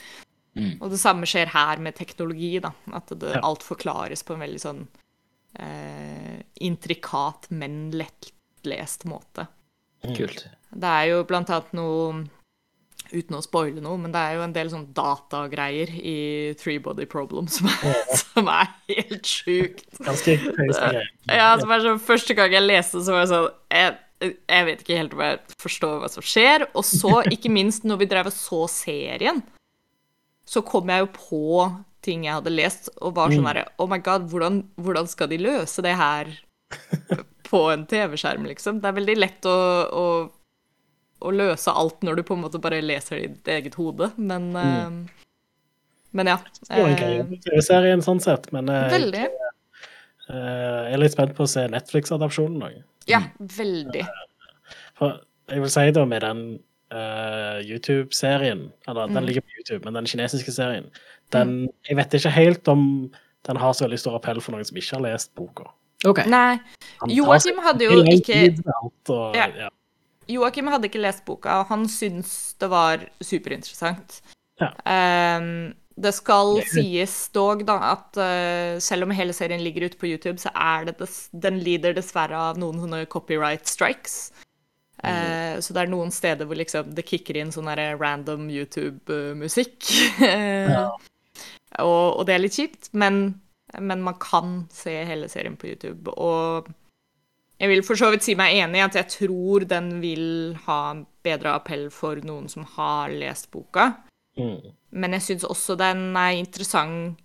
[0.56, 0.78] Mm.
[0.80, 2.72] Og det samme skjer her med teknologi, da.
[2.96, 3.44] At det, ja.
[3.44, 4.86] alt forklares på en veldig sånn
[5.60, 9.50] eh, intrikat, men lettlest måte.
[10.06, 10.16] Mm.
[10.16, 10.48] Kult.
[10.76, 12.26] Det er jo blant annet noe
[13.14, 16.16] Uten å spoile noe, men det er jo en del sånn datagreier i
[16.58, 19.86] Three Body Problem som er, som er helt sjukt.
[20.02, 24.66] Ganske høyeste Ja, som er sånn Første gang jeg leste, så var det sånn jeg,
[24.68, 26.68] vet ikke helt om jeg forstår hva som skjer.
[26.74, 29.42] Og så, ikke minst, når vi drev og så serien,
[30.46, 31.44] så kom jeg jo på
[32.06, 33.50] ting jeg hadde lest, og var sånn mm.
[33.50, 36.30] herre Oh my god, hvordan, hvordan, skal de løse det her
[37.50, 38.78] på en TV-skjerm, liksom?
[38.82, 39.58] Det er veldig lett å,
[39.90, 40.06] å,
[41.26, 44.12] å, løse alt når du på en måte bare leser det i ditt eget hode,
[44.18, 45.00] men mm.
[45.02, 45.24] uh,
[46.16, 46.38] Men ja.
[46.70, 49.26] Greie TV-serien sånn sett, men uh, Veldig.
[50.30, 52.78] Uh, jeg er litt spent på å se Netflix-adopsjonen òg.
[53.10, 54.06] Ja, veldig.
[54.98, 55.20] For
[55.52, 56.42] jeg vil si da med den
[56.94, 59.28] uh, YouTube-serien, eller den mm.
[59.30, 60.90] ligger på YouTube, men den kinesiske serien,
[61.34, 61.72] den mm.
[61.90, 62.84] Jeg vet ikke helt om
[63.46, 65.70] den har så veldig stor appell for noen som ikke har lest boka.
[66.06, 66.26] Okay.
[66.30, 66.58] Nei.
[67.10, 68.40] Joakim hadde jo ikke
[69.10, 69.48] og, ja.
[69.58, 69.70] ja.
[70.30, 74.22] Joakim hadde ikke lest boka, og han syntes det var superinteressant.
[74.62, 74.72] Ja.
[75.38, 80.10] Um, det skal sies dog da at uh, selv om hele serien ligger ute på
[80.10, 84.34] YouTube, så er det des den lider dessverre av noen sånne copyright strikes.
[85.00, 87.70] Uh, Så det er noen steder hvor liksom det kicker inn sånn
[88.00, 89.92] random YouTube-musikk.
[90.20, 90.88] ja.
[91.86, 93.40] og, og, det er litt kjipt, men,
[93.80, 96.12] men, man kan se hele serien på YouTube.
[96.12, 96.72] Og
[97.62, 100.80] jeg vil for så vidt si meg enig i at jeg tror den vil ha
[101.24, 103.94] bedre appell for noen som har lest boka.
[104.36, 104.74] Mm.
[104.96, 107.22] Men jeg syns også den er interessant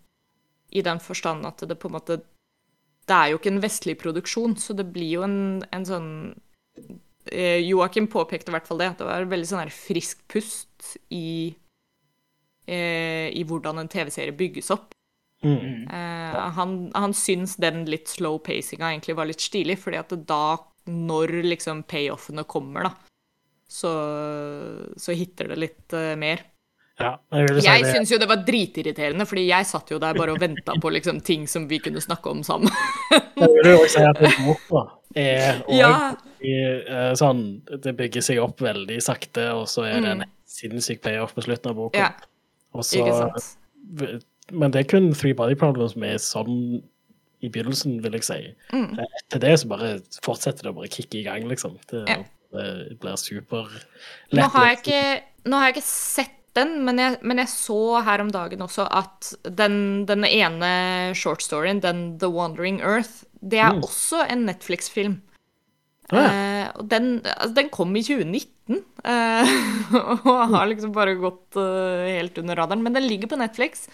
[0.70, 2.20] i den forstand at det på en måte
[3.08, 6.10] Det er jo ikke en vestlig produksjon, så det blir jo en, en sånn
[7.26, 11.50] eh, Joakim påpekte i hvert fall det, at det var veldig sånn frisk pust i,
[12.70, 14.94] eh, i hvordan en TV-serie bygges opp.
[15.42, 15.88] Mm.
[15.90, 20.60] Eh, han, han syns den litt slow pacinga egentlig var litt stilig, fordi at da,
[20.86, 22.94] når liksom payoffene kommer, da,
[23.70, 23.90] så,
[24.98, 26.42] så hitter det litt uh, mer.
[27.01, 30.40] Ja, jeg jeg syns jo det var dritirriterende, fordi jeg satt jo der bare og
[30.42, 32.72] venta på liksom, ting som vi kunne snakke om sammen.
[33.40, 34.84] jeg vil jo si at boka
[35.18, 35.94] er også, ja.
[36.46, 36.53] i,
[36.86, 40.34] uh, sånn Det bygger seg opp veldig sakte, og så er det en mm.
[40.51, 42.05] sinnssyk payoff på slutten av boka.
[42.05, 42.12] Ja.
[42.76, 44.26] Også, sant.
[44.53, 46.59] Men det er kun Three Body Problems som er sånn
[47.40, 48.40] i begynnelsen, vil jeg si.
[48.74, 48.98] Mm.
[49.01, 49.94] Etter det så bare
[50.24, 51.78] fortsetter det å bare kicke i gang, liksom.
[51.90, 52.18] Det, ja.
[52.53, 53.88] det blir superlett.
[54.36, 55.01] Nå har jeg ikke,
[55.48, 58.86] nå har jeg ikke sett den, men jeg, men jeg, så her om dagen også
[58.90, 60.70] at den, den ene
[61.14, 63.84] shortstoryen, den The Wandering Earth, det er mm.
[63.86, 65.20] også en Netflix-film.
[66.11, 69.52] Eh, og den, altså, den kom i 2019, eh,
[70.30, 72.82] og har liksom bare gått eh, helt under radaren.
[72.86, 73.86] Men den ligger på Netflix,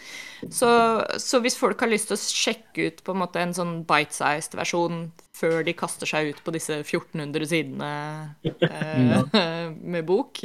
[0.53, 0.71] så,
[1.21, 5.07] så hvis folk har lyst til å sjekke ut på en en sånn bite-sized versjon
[5.37, 7.91] før de kaster seg ut på disse 1400 sidene
[8.43, 9.17] eh,
[9.93, 10.41] med bok,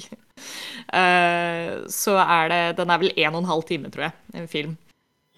[0.92, 4.50] eh, så er det Den er vel en og en halv time, tror jeg, en
[4.52, 4.78] film.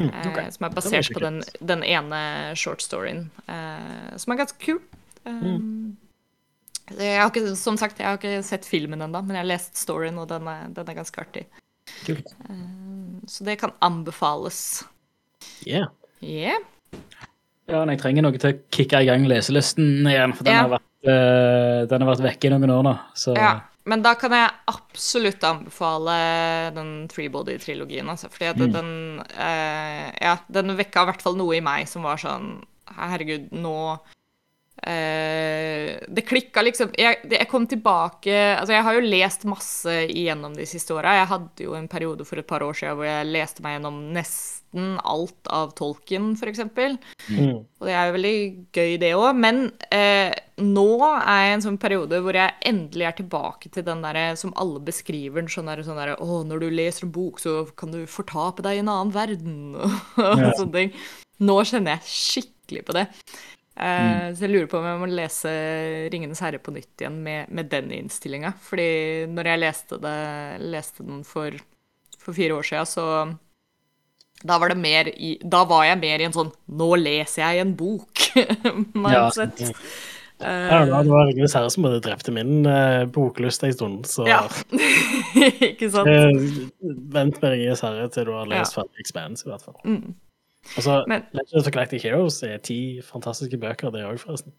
[0.02, 2.22] eh, som er basert på den, den ene
[2.58, 4.82] short storyen, eh, som er ganske kul.
[5.26, 5.96] Um,
[6.92, 10.28] ikke, som sagt, jeg har ikke sett filmen ennå, men jeg har lest storyen, og
[10.32, 11.46] den er, den er ganske artig.
[12.04, 12.34] Kult.
[12.50, 14.84] Um, så det kan anbefales.
[15.68, 15.92] Yeah.
[16.22, 16.60] Yeah.
[17.68, 20.66] Ja, men jeg trenger noe til å kicke i gang leselisten igjen, for den, yeah.
[20.66, 22.98] har, vært, eh, den har vært vekke i noen år nå.
[23.16, 23.54] Så Ja,
[23.90, 26.18] men da kan jeg absolutt anbefale
[26.76, 28.30] den Threebody-trilogien, altså.
[28.32, 28.92] Fordi at den
[29.36, 32.58] eh, Ja, den vekka i hvert fall noe i meg som var sånn
[32.94, 34.13] Herregud, nå eh,
[34.84, 40.56] Det klikka liksom jeg, det- jeg kom tilbake Altså, jeg har jo lest masse igjennom
[40.56, 41.14] de siste åra.
[41.22, 44.02] Jeg hadde jo en periode for et par år siden hvor jeg leste meg gjennom
[44.14, 46.96] nesten alt av Tolkien, for eksempel.
[47.30, 47.60] Mm.
[47.80, 48.38] Og det er jo veldig
[48.74, 49.36] gøy, det òg.
[49.38, 49.60] Men
[49.94, 50.34] eh,
[50.66, 54.26] nå er jeg i en sånn periode hvor jeg endelig er tilbake til den derre
[54.40, 55.46] som alle beskriver.
[55.48, 58.80] Sånn derre sånn der, Å, når du leser en bok, så kan du fortape deg
[58.80, 59.60] i en annen verden.
[59.80, 60.96] Og sånne ting.
[61.44, 63.08] Nå kjenner jeg skikkelig på det.
[63.76, 65.50] Eh, Så jeg lurer på om jeg må lese
[66.14, 68.54] 'Ringenes herre' på nytt igjen med, med den innstillinga.
[68.62, 70.18] Fordi når jeg leste, det,
[70.62, 71.52] leste den for,
[72.20, 73.38] for fire år siden, så
[74.46, 77.62] da var det mer i Da var jeg mer i en sånn 'nå leser jeg
[77.66, 79.74] en bok'-mindset.
[80.44, 84.06] Ja, det var- det var Ringenes herre som hadde drept min uh, boklyst en stund,
[84.06, 84.42] så Ja.
[85.70, 86.08] Ikke sant?
[86.10, 86.68] eh,
[87.14, 88.82] vent med Ringenes herre til du har lest Ja.
[88.82, 89.78] ferdig Expanse, i hvert fall.
[89.86, 90.16] Mm.
[90.78, 94.54] Altså, Men- Legends of Galactic Heroes er ti fantastiske bøker, det òg, forresten.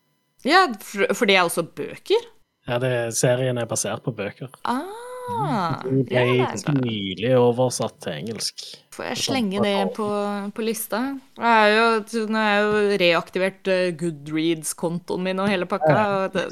[0.44, 2.26] Ja, for, for det er også bøker?
[2.68, 4.48] Ja, det, serien er basert på bøker.
[4.64, 4.82] Ah,
[5.24, 6.72] Ah, ja, ble det er bra.
[6.84, 8.60] nylig oversatt til engelsk.
[8.92, 10.04] Får jeg slenge det på,
[10.52, 10.98] på lista?
[11.38, 15.94] Nå har jeg jo reaktivert eh, Goodreads-kontoen min og hele pakka.
[16.26, 16.44] Og det,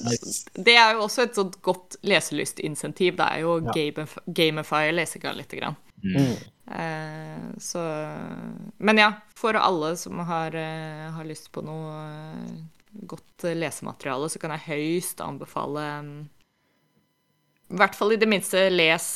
[0.57, 3.19] det er jo også et sånt godt leselystinsentiv.
[3.21, 4.07] Det er jo Ja.
[4.41, 5.77] gamify lesinga lite grann.
[6.03, 6.33] Mm.
[6.73, 7.81] Eh, så
[8.79, 12.55] Men ja, for alle som har, eh, har lyst på noe eh,
[13.09, 16.17] godt lesemateriale, så kan jeg høyst anbefale mm,
[17.73, 19.07] I hvert fall i det minste les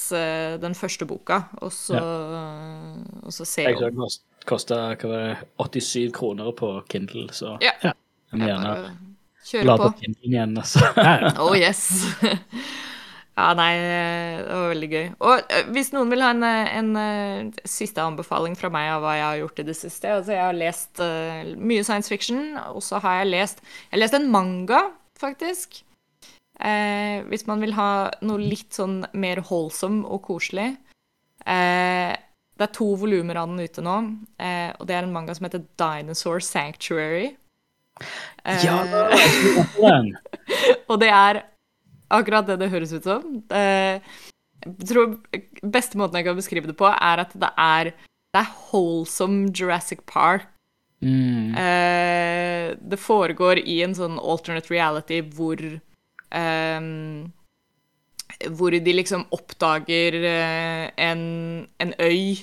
[0.62, 5.26] den første boka, og så, og så se Jeg om det kost- kosta hva var
[5.26, 7.72] det, 87 kroner på Kindle, så Ja.
[7.84, 7.92] Ja.
[8.32, 8.96] jeg må gjerne
[9.46, 9.90] Kjøre la på.
[9.92, 10.57] på Kindle igjen.
[10.59, 10.80] Altså.
[11.44, 11.82] Oh yes.
[13.37, 15.07] Ja, nei, det var veldig gøy.
[15.28, 19.05] Og eh, hvis noen vil ha en, eh, en eh, siste anbefaling fra meg av
[19.05, 22.57] hva jeg har gjort i det siste altså Jeg har lest uh, mye science fiction,
[22.72, 24.87] og så har jeg lest Jeg har lest en manga,
[25.20, 25.82] faktisk.
[26.57, 30.70] Eh, hvis man vil ha noe litt sånn mer holdsom og koselig.
[31.45, 32.12] Eh,
[32.57, 33.97] det er to volumer av den ute nå,
[34.41, 37.34] eh, og det er en manga som heter Dinosaur Sanctuary.
[38.64, 39.05] Ja, det
[40.91, 41.43] og det er
[42.11, 43.42] akkurat det det høres ut som.
[43.50, 44.00] Eh,
[44.66, 45.18] Jeg tror
[45.62, 47.90] beste måten jeg kan beskrive det på, er at det er,
[48.34, 50.48] det er wholesome Jurassic Park.
[51.04, 51.54] Mm.
[51.54, 56.80] Eh, det foregår i en sånn alternate reality hvor eh,
[58.48, 62.42] Hvor de liksom oppdager eh, en, en øy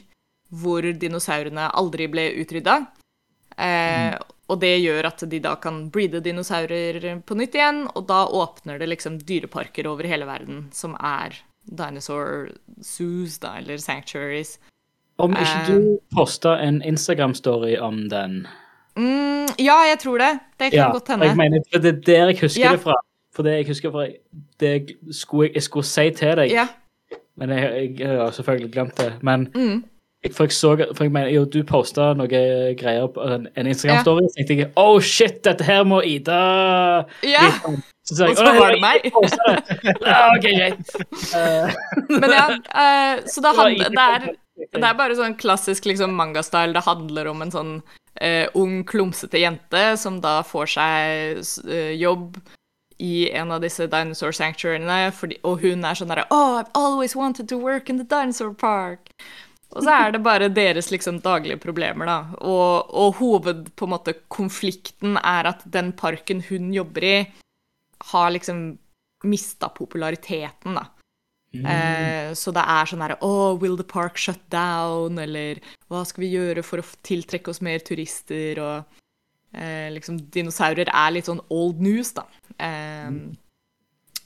[0.53, 2.75] hvor dinosaurene aldri ble utrydda.
[3.57, 4.13] Eh,
[4.51, 8.79] Og det gjør at de da kan breede dinosaurer på nytt igjen, og da åpner
[8.79, 12.49] det liksom dyreparker over hele verden som er dinosaur
[12.83, 14.57] zoos, da, eller sanctuaries.
[15.19, 15.67] Om ikke Eh.
[15.69, 18.45] du posta en Instagram-story om den
[18.95, 20.39] Mm, ja, jeg tror det.
[20.59, 21.25] Det kan godt hende.
[21.25, 22.71] Jeg mener, det er der jeg husker Ja.
[22.71, 22.93] det fra.
[23.33, 24.07] For det jeg husker fra
[24.59, 26.67] det skulle, jeg skulle si til deg, Ja.
[27.37, 29.13] men jeg, jeg, har selvfølgelig glemt det.
[29.23, 29.83] Men Mm.
[30.31, 34.29] For jeg så For jeg mener, jo, du posta noe greier på en, en Instagram-story,
[34.29, 36.39] så tenkte jeg oh shit, dette her må Ida
[37.27, 37.49] ja.
[38.03, 39.05] Så sa jeg, Og så var det meg.
[40.35, 40.95] OK, greit.
[42.21, 44.25] Men ja, uh, så det, hand, det, er,
[44.75, 46.75] det er bare sånn klassisk liksom, manga-style.
[46.75, 52.41] Det handler om en sånn uh, ung, klumsete jente som da får seg eh, jobb
[53.03, 54.99] i en av disse dinosaur sanctuaryene,
[55.43, 59.15] og hun er sånn derre Oh, I've always wanted to work in the dinosaur park.
[59.73, 62.17] Og så er det bare deres liksom daglige problemer, da.
[62.45, 67.15] Og, og hoved, på en måte, konflikten er at den parken hun jobber i,
[68.13, 68.65] har liksom
[69.25, 70.87] mista populariteten, da.
[71.53, 75.19] Eh, så det er sånn herre Oh, will the park shut down?
[75.21, 78.57] Eller hva skal vi gjøre for å tiltrekke oss mer turister?
[78.57, 79.01] Og
[79.53, 82.25] eh, liksom dinosaurer er litt sånn old news, da.
[82.57, 83.09] Eh,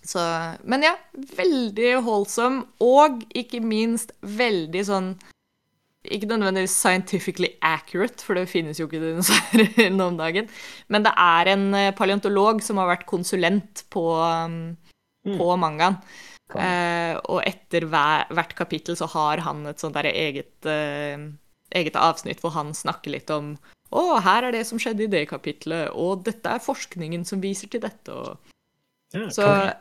[0.07, 0.21] Så,
[0.63, 0.93] men ja,
[1.35, 5.09] veldig holdsom, og ikke minst veldig sånn
[6.13, 10.49] Ikke nødvendigvis scientifically accurate, for det finnes jo ikke dinosaurer nå om dagen.
[10.93, 14.77] Men det er en eh, paleontolog som har vært konsulent på, um,
[15.27, 15.99] på mangaen.
[16.55, 21.19] Eh, og etter hver, hvert kapittel så har han et sånt der eget, eh,
[21.75, 23.57] eget avsnitt hvor han snakker litt om
[23.91, 27.71] å, her er det som skjedde i det kapitlet, og dette er forskningen som viser
[27.71, 28.11] til dette.
[28.11, 28.55] Og...
[29.15, 29.75] Ja, Så konge.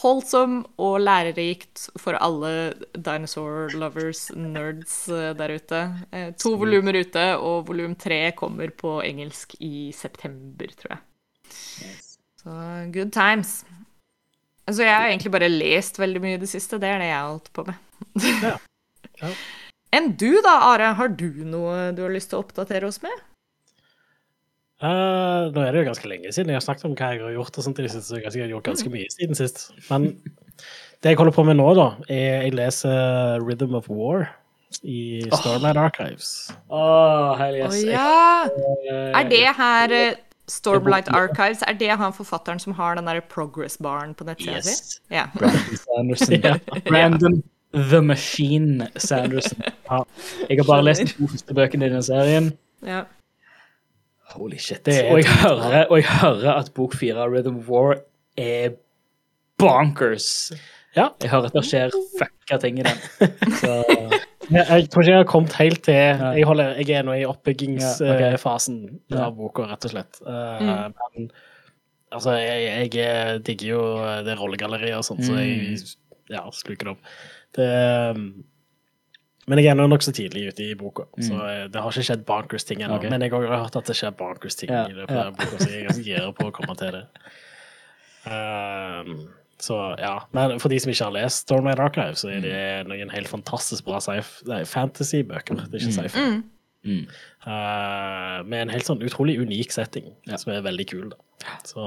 [0.00, 5.80] Holdsom og lærerikt for alle dinosaur lovers, nerds eh, der ute.
[6.12, 11.02] Eh, to volumer ute, og volum tre kommer på engelsk i september, tror jeg.
[12.40, 12.54] Så
[12.94, 13.64] good times.
[14.64, 16.80] Altså, jeg har egentlig bare lest veldig mye i det siste.
[16.80, 17.76] Det er det jeg har holdt på med.
[19.94, 20.94] Enn du da, Are?
[20.98, 23.24] Har du noe du har lyst til å oppdatere oss med?
[24.84, 27.36] Eh, nå er det jo ganske lenge siden jeg har snakket om hva jeg har
[27.38, 29.70] gjort, og sånt så jeg har gjort ganske mye siden sist.
[29.88, 30.10] Men
[31.00, 34.26] det jeg holder på med nå, da, er jeg leser Rhythm of War
[34.82, 36.28] i Stormlight Archives.
[36.68, 36.82] Å,
[37.38, 37.80] hell Å yes.
[37.86, 38.44] ja!
[39.14, 40.20] Er det her eh,
[40.50, 41.64] Stormlight Archives?
[41.64, 44.74] Er det han forfatteren som har den der progress-baren på nettsida si?
[44.74, 45.00] Yes.
[45.08, 45.28] Ja.
[45.38, 46.62] Brandon Sanderson.
[46.90, 49.64] Brandon The Machine Sanderson.
[49.84, 50.00] Ja.
[50.48, 52.56] Jeg har bare lest de to første bøkene i den serien.
[52.84, 53.04] ja.
[54.34, 54.82] Holy shit.
[54.84, 57.96] Det er- og, jeg hører, og jeg hører at bok fire Rhythm of War
[58.36, 58.74] er
[59.58, 60.52] bonkers.
[60.96, 61.08] Ja.
[61.22, 62.98] Jeg hører at det skjer fucka ting i den.
[63.60, 63.72] Så
[64.50, 67.22] Jeg, jeg tror ikke jeg har kommet helt til Jeg, holder, jeg er nå i
[67.24, 68.76] oppbyggingsfasen
[69.10, 69.22] Ja.
[69.30, 70.20] av boka, rett og slett.
[70.20, 70.92] Eh, Mm.
[71.16, 71.30] Men
[72.12, 73.80] altså, jeg, jeg digger jo
[74.26, 75.78] det rollegalleriet og sånt, så jeg
[76.30, 77.08] ja, sluker det opp.
[77.56, 77.70] Det,
[79.46, 82.22] men jeg er nå nokså tidlig ute i boka, så eh, det har ikke skjedd
[82.28, 82.96] bonkers ting ennå.
[82.96, 83.10] Okay.
[83.12, 85.30] Men jeg har også hørt at det skjer bonkers ting Ja, i løpet ja.
[85.36, 87.04] boka, så jeg er ganske gira på å komme til det.
[88.24, 89.26] Um,
[89.60, 92.56] så ja, men for de som ikke har lest Stormlight Archive, så er det
[92.88, 95.60] noen helt fantastisk bra fantasy-bøker.
[95.68, 96.24] Det er ikke sci-fi.
[96.88, 97.04] mm.
[97.44, 100.36] Uh, med en helt sånn utrolig unik setting, Ja.
[100.40, 101.12] som er veldig kul.
[101.12, 101.58] da.
[101.68, 101.84] Så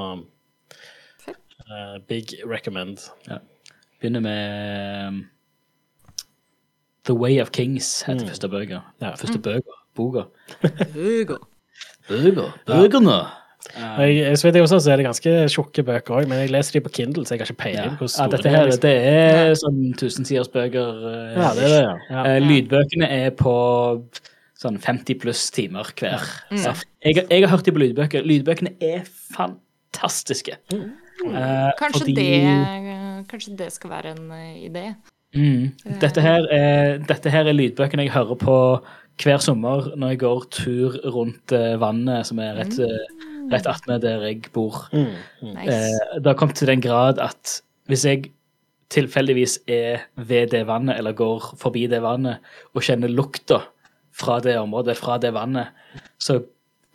[1.28, 3.10] uh, big recommend.
[4.00, 5.20] begynner med um,
[7.08, 8.30] The Way of Kings heter Mm.
[8.30, 8.82] første bøker.
[9.02, 9.12] Ja.
[9.16, 9.76] Første bøker.
[9.96, 10.24] Boka.
[10.94, 11.42] Bøker.
[12.08, 13.18] Bøkene.
[13.76, 13.88] Ja.
[14.00, 16.82] Jeg, så jeg også, så er det ganske tjukke bøker òg, men jeg leser de
[16.86, 17.64] på Kindle, så jeg har ikke Ja.
[17.82, 18.66] peiling på hvor Ja, dette de her, er.
[18.66, 18.82] liksom.
[18.82, 20.88] det er sånn tusensidersbøker.
[21.10, 21.96] eh, Ja, det er det, ja.
[22.10, 22.24] ja.
[22.36, 23.56] Eh, Lydbøkene er på
[24.58, 26.20] sånn 50 pluss timer hver.
[26.56, 28.24] Så jeg, jeg har hørt de på lydbøker.
[28.26, 29.04] Lydbøkene er
[29.36, 30.58] fantastiske.
[30.72, 34.96] Eh, Kanskje, fordi- det, kanskje det skal være en eh, idé?
[35.36, 35.74] Mm.
[36.02, 38.58] Dette, her er, dette her er lydbøkene jeg hører på
[39.18, 43.48] hver sommer når jeg går tur rundt eh, vannet som er rett, mm.
[43.52, 44.86] rett attmed der jeg bor.
[44.94, 45.54] Mm, mm.
[45.56, 45.78] Nice.
[45.78, 47.60] Eh, det har kommet til den grad at
[47.90, 48.30] hvis jeg
[48.94, 53.60] tilfeldigvis er ved det vannet, eller går forbi det vannet, og kjenner lukta
[54.16, 55.74] fra det området, fra det vannet,
[56.20, 56.40] så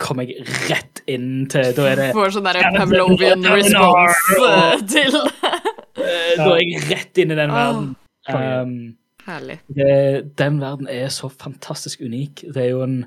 [0.03, 5.19] kommer jeg rett inn til Da er det Får sånn der Pavlovian response eh, til
[6.03, 7.93] eh, Da er jeg rett inn i den verden.
[8.31, 8.97] Um,
[9.27, 9.61] Herlig.
[9.67, 12.45] det, den verden er så fantastisk unik.
[12.55, 13.05] Det er jo en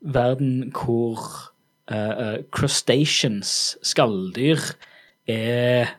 [0.00, 1.20] verden hvor
[1.90, 4.60] uh, eh, crustaceans, skalldyr,
[5.28, 5.94] er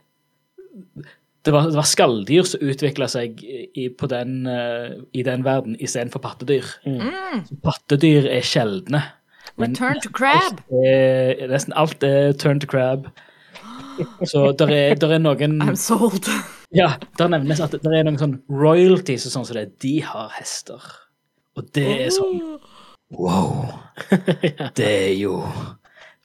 [1.46, 5.78] det var, det var skalldyr som utvikla seg i, på den, uh, i den verden
[5.80, 6.68] istedenfor pattedyr.
[6.86, 7.46] Mm.
[7.64, 9.02] Pattedyr er sjeldne.
[9.58, 10.62] Men Return to crab.
[10.70, 13.10] Er, nesten alt er turn to crab.
[14.32, 16.30] Så der er, der er noen I'm sold.
[16.76, 19.72] Ja, der nevnes at det er noen sånn royalties og sånn som det.
[19.82, 20.84] De har hester.
[21.58, 22.42] Og det er sånn
[23.10, 23.66] Wow.
[24.78, 25.42] Det er jo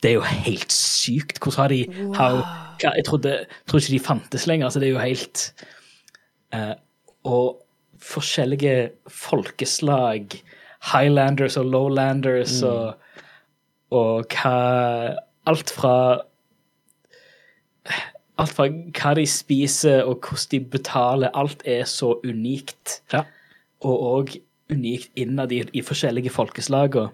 [0.03, 1.38] Det er jo helt sykt.
[1.40, 2.26] Hvordan har de hva,
[2.82, 4.68] Jeg trodde, tror ikke de fantes lenger.
[4.68, 5.47] Så det er jo helt
[6.53, 6.74] uh,
[7.24, 7.62] Og
[8.05, 10.36] forskjellige folkeslag,
[10.92, 13.01] highlanders og lowlanders og,
[13.97, 15.16] og hva
[15.49, 15.95] Alt fra
[18.41, 23.01] Alt fra hva de spiser og hvordan de betaler, alt er så unikt.
[23.12, 23.22] Ja.
[23.85, 24.35] Og òg
[24.72, 27.12] unikt innad i, i forskjellige folkeslagene.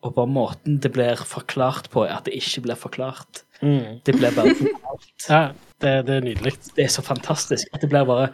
[0.00, 3.42] Og bare måten det blir forklart på, er at det ikke blir forklart.
[3.60, 4.00] Mm.
[4.06, 5.10] Det blir bare forklart.
[5.28, 5.42] Ja,
[5.82, 6.54] det, det er nydelig.
[6.76, 7.68] Det er så fantastisk.
[7.74, 8.30] at Det blir bare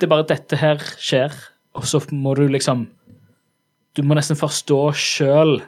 [0.00, 1.32] Det er bare dette her skjer,
[1.74, 2.88] og så må du liksom
[3.96, 5.62] Du må nesten forstå sjøl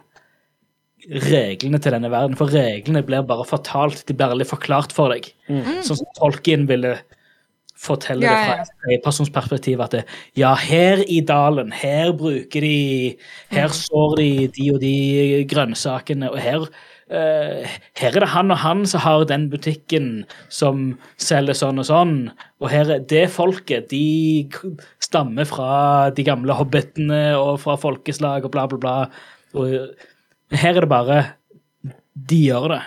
[1.06, 4.04] reglene til denne verden, for reglene blir bare fortalt.
[4.08, 5.28] De blir aldri forklart for deg.
[5.46, 6.96] Sånn som Tolkien ville
[7.76, 8.56] fortelle Ja, det fra
[8.88, 8.96] ja.
[8.96, 10.02] et personsperspektiv at det,
[10.38, 13.16] ja, her i dalen, her bruker de
[13.52, 16.68] Her sår de de og de grønnsakene, og her
[17.06, 17.62] Uh,
[17.94, 22.16] her er det han og han som har den butikken som selger sånn og sånn.
[22.58, 24.50] Og her er det folket, de
[24.98, 28.96] stammer fra de gamle hobbitene og fra folkeslag og bla, bla, bla.
[29.54, 29.94] Og
[30.50, 31.16] her er det bare
[32.16, 32.82] De gjør det.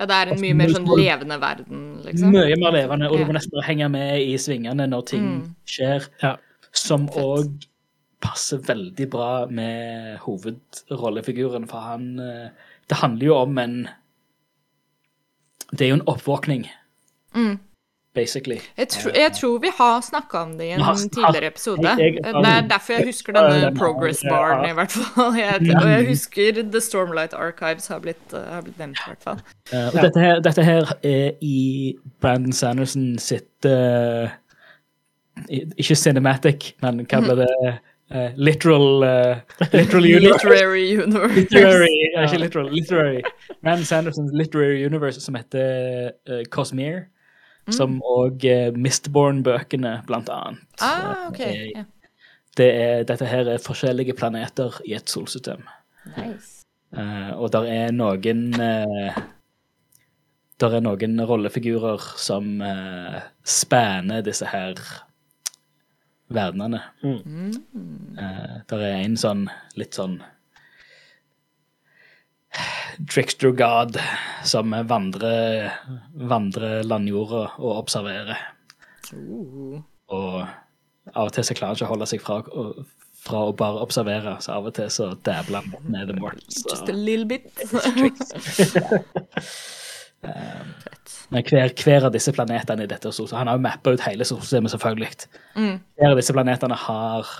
[0.00, 2.30] Ja, det er en mye mer sånn levende verden, liksom.
[2.32, 5.54] Mye mer levende, og du må nesten bare henge med i svingene når ting Mm.
[5.66, 6.06] skjer.
[6.22, 6.36] Ja.
[6.72, 7.66] Som òg
[8.22, 12.48] passer veldig bra med hovedrollefiguren, for han eh,
[12.88, 13.88] Det handler jo om en
[15.72, 16.68] Det er jo en oppvåkning,
[17.34, 17.58] Mm.
[18.14, 18.58] Basically.
[18.76, 20.82] Jeg, tr jeg tror vi har snakka om det i en
[21.12, 21.82] tidligere episode.
[21.82, 25.36] Det er derfor jeg husker denne progress baren, i hvert fall.
[25.40, 29.22] Jeg, og jeg husker The Stormlight Archives har blitt, uh, har blitt nevnt, i hvert
[29.22, 29.40] fall.
[29.72, 34.28] Eh, og dette, her, dette her er i Brandon Sanderson sitt uh,
[35.50, 37.78] Ikke cinematic, men hva blir det?
[38.10, 39.36] Uh, literal uh,
[39.72, 40.44] Literal universe.
[40.44, 41.34] Literary Universe.
[41.34, 43.22] literary, ja, ikke literal, literary.
[43.62, 47.06] Brandon Sandersons literary universe som heter uh, Cosmere.
[47.74, 50.62] Som òg uh, Mistborn-bøkene, blant annet.
[50.82, 51.40] Ah, ok.
[51.46, 51.84] Eh, Ja.
[52.58, 55.62] Det er, dette her er forskjellige planeter i et solsystem.
[56.16, 56.64] Nice.
[56.90, 59.20] Uh, og der er noen uh,
[60.60, 64.74] Der er noen rollefigurer som uh, spanner disse her
[66.28, 66.82] verdenene.
[67.06, 67.54] Mm.
[68.18, 69.46] Uh, der er en sånn
[69.78, 70.18] litt sånn
[73.10, 73.96] Trickster God
[74.44, 75.70] som vandrer,
[76.14, 78.38] vandrer landjorda og observerer.
[79.14, 79.80] Uh.
[80.10, 80.40] Og
[81.14, 82.40] av og til så klarer han ikke å holde seg fra,
[83.24, 86.64] fra å bare observere, så av og til så dabler han ned the Mortals.
[86.68, 87.46] Just a little bit.
[91.30, 94.26] Men hver, hver av disse planetene i dette solsystemet Han har jo mappa ut hele
[94.26, 95.10] solsystemet, selvfølgelig.
[95.54, 95.76] Mm.
[95.96, 97.30] Hver av disse planetene har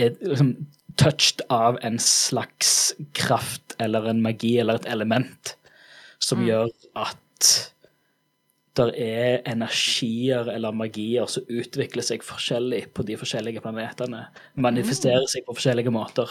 [0.00, 0.54] er liksom
[1.00, 5.54] touched av en slags kraft eller en magi eller et element
[6.20, 6.68] som gjør
[7.00, 7.54] at
[8.76, 14.26] det er energier eller magier som utvikler seg forskjellig på de forskjellige planetene.
[14.60, 16.30] Manifesterer seg på forskjellige måter.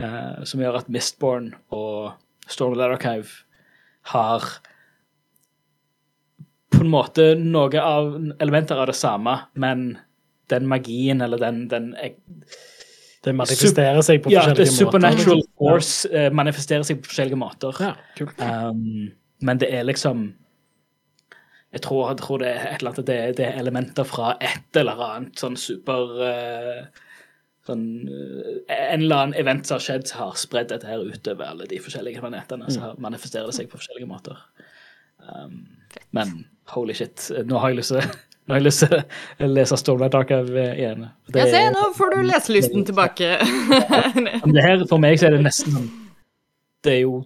[0.00, 2.16] Uh, som gjør at Mistborn og
[2.50, 3.44] Stormlight Archive
[4.10, 4.48] har
[6.72, 9.92] på en måte noe av elementer av det samme, men
[10.50, 11.92] den magien eller den, den
[13.22, 14.70] Det manifesterer seg på Ja, det måter.
[14.74, 17.76] supernatural force eh, manifesterer seg på forskjellige måter.
[17.78, 17.92] Ja.
[18.68, 19.12] Um,
[19.42, 20.32] men det er liksom
[21.72, 24.76] Jeg tror, jeg tror det er et eller annet det, det er elementer fra et
[24.76, 26.82] eller annet sånn super uh,
[27.66, 27.86] sånn,
[28.68, 31.70] eh, En eller annen event som har skjedd, som har spredd dette her utover alle
[31.70, 32.68] de forskjellige planetene.
[32.68, 34.42] Så her manifesterer det seg på forskjellige måter.
[35.22, 35.62] Um,
[36.10, 36.42] men
[36.74, 38.02] holy shit, nå har jeg lyst til
[38.42, 38.96] nå har jeg lyst til
[39.46, 41.04] å lese Stormlight Archive igjen.
[41.28, 43.36] Det, Ja, se, nå får du leselysten tilbake.
[44.44, 45.90] men det her, for meg så er det nesten
[46.82, 47.20] Det er jo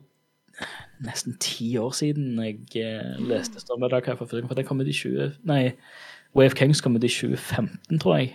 [1.07, 4.51] nesten ti år siden jeg eh, leste Stormlight Archive for første gang.
[4.53, 5.33] For det kom ut i 20...
[5.49, 5.62] Nei,
[6.37, 8.35] Way of Kings kom ut i 2015, tror jeg.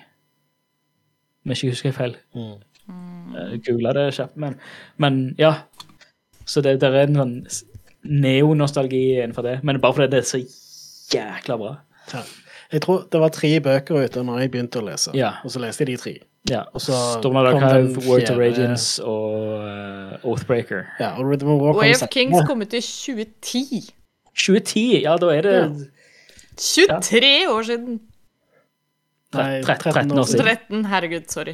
[1.46, 2.18] Om jeg ikke husker feil.
[2.34, 3.62] Mm.
[3.66, 4.58] Googla det kjapt, men,
[4.98, 5.54] men ja.
[6.46, 7.36] Så det, det er en sånn
[8.02, 9.60] neonostalgi innenfor det.
[9.64, 10.42] Men bare fordi det er så
[11.14, 11.76] jækla bra.
[12.14, 12.24] Ja.
[12.72, 15.34] Jeg tror det var tre bøker ute når jeg begynte å lese, Ja.
[15.44, 16.14] og så leste jeg de tre.
[16.50, 16.62] Ja.
[16.74, 20.86] Og så Stormlight kom Archive, Word to Radiance og uh, Oathbreaker.
[21.00, 22.08] Ja, og Rhythm of War kom Way of.
[22.10, 23.92] Kings kom ut i 2010.
[24.34, 25.58] 2010, ja, da er det
[26.58, 28.00] 23 år siden.
[29.32, 30.46] Nei, 13 år siden.
[30.46, 31.54] 13, herregud, sorry.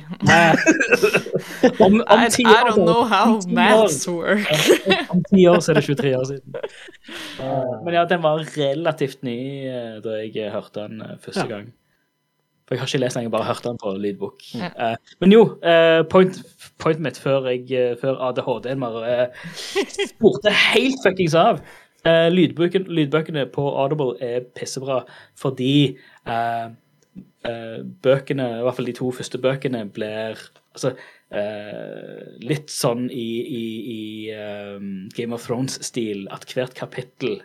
[1.85, 4.47] Om, om I, I år, don't know how om ti år- maths work.
[5.13, 6.55] Om ti år så er det 23 år siden.
[7.85, 9.37] Men ja, den var relativt ny
[9.69, 11.51] uh, da jeg uh, hørte den uh, første Ja.
[11.51, 11.69] gang.
[12.67, 14.41] For jeg har ikke lest den, jeg bare hørt den på lydbok.
[14.57, 14.69] Ja.
[14.75, 16.41] Uh, men jo, uh, point,
[16.81, 19.29] pointet mitt før, jeg, uh, før ADHD-en bare
[20.09, 21.61] spurte helt fuckings av.
[22.07, 25.01] Lydbøken, lydbøkene på Audible er pissebra
[25.35, 25.97] fordi
[28.03, 30.39] bøkene, i hvert fall de to første bøkene, blir
[30.75, 30.93] altså,
[31.33, 33.29] uh, litt sånn i,
[33.59, 33.63] i,
[33.93, 34.01] i
[34.75, 37.39] um, Game of Thrones-stil at hvert kapittel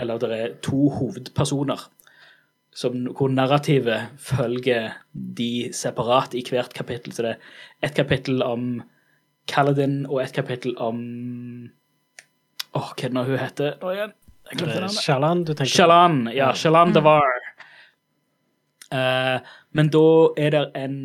[0.00, 1.88] Eller det er to hovedpersoner
[2.76, 7.12] som, hvor narrativet følger de separat i hvert kapittel.
[7.12, 8.80] Så det er ett kapittel om
[9.50, 11.00] Kaladin og ett kapittel om
[12.70, 14.12] Åh, hva er det nå hun heter nå igjen?
[14.50, 14.88] Eh.
[14.94, 16.52] Shalan, du tenker Shalan, ja.
[16.54, 17.49] Shalan Davar.
[18.90, 20.06] Eh, men da
[20.40, 20.96] er det en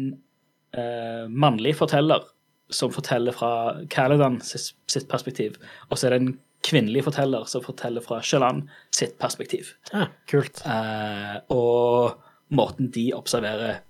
[0.75, 2.25] eh, mannlig forteller
[2.73, 3.51] som forteller fra
[3.93, 5.59] Caladan sitt, perspektiv,
[5.89, 6.33] og så er det en
[6.65, 8.63] kvinnelig forteller som forteller fra Shalan
[8.95, 9.75] sitt perspektiv.
[9.91, 10.63] Ja, kult.
[10.65, 12.17] Eh, og
[12.55, 13.83] måten de observerer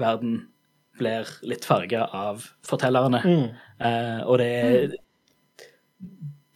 [0.00, 0.42] verden,
[1.00, 3.22] blir litt farga av fortellerne.
[3.80, 4.98] Eh, og det er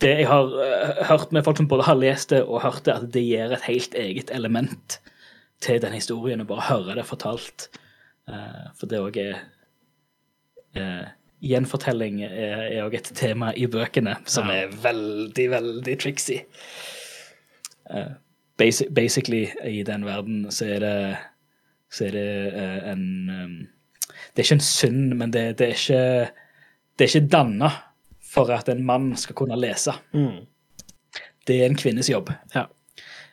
[0.04, 2.92] Det jeg har uh, hørt med folk som både har lest det og hørt det,
[2.92, 4.98] at det gir et helt eget element
[5.64, 7.68] til den historien, og bare høre det fortalt.
[8.28, 9.42] Uh, for det òg er
[10.76, 11.04] uh,
[11.44, 14.62] Gjenfortelling er òg et tema i bøkene som Ja.
[14.64, 16.38] er veldig, veldig tricksy.
[17.90, 18.14] Uh,
[18.56, 20.96] basic, basically, i den verden så er det
[21.94, 22.28] så er det
[22.58, 23.52] eh, en um,
[24.34, 26.30] Det er ikke en synd, men det, det er ikke
[26.98, 27.68] Det er ikke danna
[28.34, 29.92] for at en mann skal kunne lese.
[30.12, 30.40] Mm.
[31.46, 32.32] Det er en kvinnes jobb.
[32.54, 32.64] Ja.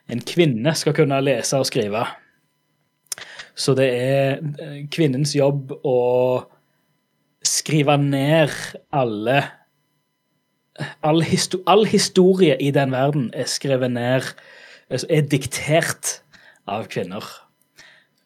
[0.10, 2.03] En kvinne skal kunne lese og skrive.
[3.56, 5.99] Så det er eh, kvinnens jobb å
[7.45, 8.53] skrive ned
[8.94, 9.41] alle
[11.02, 14.28] all, histo all historie i den verden er skrevet ned,
[14.90, 16.18] altså er diktert
[16.69, 17.26] av kvinner.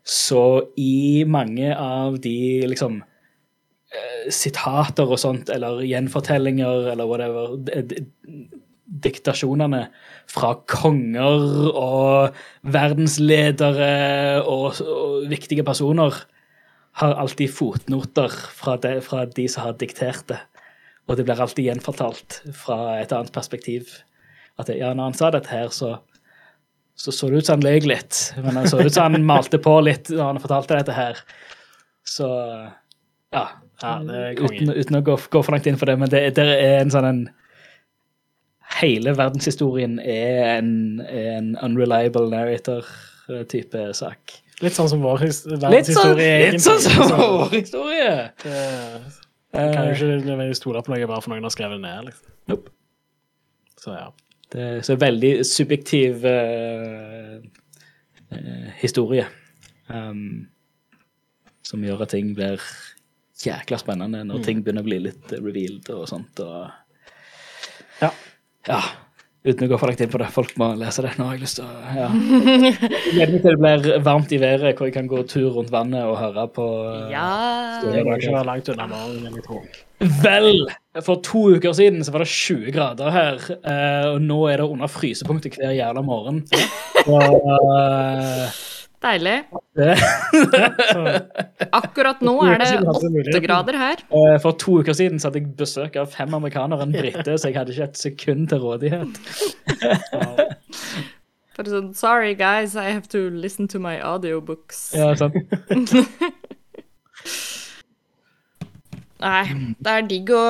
[0.06, 2.38] Så i mange av de
[2.70, 7.56] liksom eh, sitater og sånt, eller gjenfortellinger, eller whatever,
[8.86, 9.88] diktasjonene
[10.30, 12.38] fra konger og
[12.76, 16.20] verdensledere og, og viktige personer
[17.02, 20.40] har alltid fotnoter fra de, fra de som har diktert det.
[21.06, 23.90] Og det blir alltid gjenfortalt fra et annet perspektiv.
[24.62, 25.98] At ja, når han sa dette her, så
[26.96, 28.18] så så det ut som han løy litt.
[28.40, 31.20] Men han så ut som han malte på litt når han fortalte dette her.
[32.08, 32.30] Så
[33.36, 33.48] ja.
[33.84, 36.46] Ja, det uten, uten å gå, gå for langt inn for det, men det, det
[36.48, 37.18] er en sånn en
[38.82, 40.72] Hele verdenshistorien er en,
[41.06, 44.34] en unreliable narrator-type sak.
[44.64, 46.52] Litt sånn som vår verdenshistorie.
[46.52, 48.16] Litt sånn, litt sånn som vår historie!
[48.44, 49.14] det-
[49.56, 52.10] Kan jo ikke nødvendigvis stole på noe bare for noen har skrevet det ned.
[52.10, 52.32] liksom.
[52.52, 52.72] Nope.
[53.80, 54.10] Så ja.
[54.52, 57.40] Det er så veldig subjektiv uh,
[58.32, 59.26] uh, historie.
[59.90, 60.48] Um,
[61.66, 62.60] som gjør at ting blir
[63.46, 66.40] jækla spennende når ting begynner å bli litt revealed og sånt.
[66.44, 66.68] Og,
[68.02, 68.12] Ja.
[68.70, 68.84] Ja.
[69.46, 70.28] Uten å gå for langt inn på det.
[70.34, 71.12] Folk må lese det.
[71.20, 72.08] Nå har jeg lyst til å ja.
[73.14, 75.70] Jeg gleder meg til det blir varmt i været, hvor jeg kan gå tur rundt
[75.74, 77.28] vannet og høre på eh, Ja.
[77.86, 79.60] Det må ikke være langt unna jeg tro.
[80.24, 80.66] Vel,
[81.06, 84.68] for to uker siden så var det 20 grader her, eh, og nå er det
[84.74, 86.42] under frysepunktet hver jævla morgen.
[87.06, 87.46] Og,
[87.78, 88.58] eh,
[89.04, 89.44] Deilig.
[91.76, 93.98] Akkurat nå er det åtte grader her.
[94.10, 97.36] eh, for to uker siden så hadde jeg besøk av fem amerikanere og en brite,
[97.38, 99.20] så jeg hadde ikke et sekund til rådighet.
[101.56, 104.90] Bare sånn Sorry, guys, I have to listen to my audiobooks.
[104.98, 105.36] Ja, sant.
[109.26, 109.44] Nei,
[109.80, 110.42] det er digg å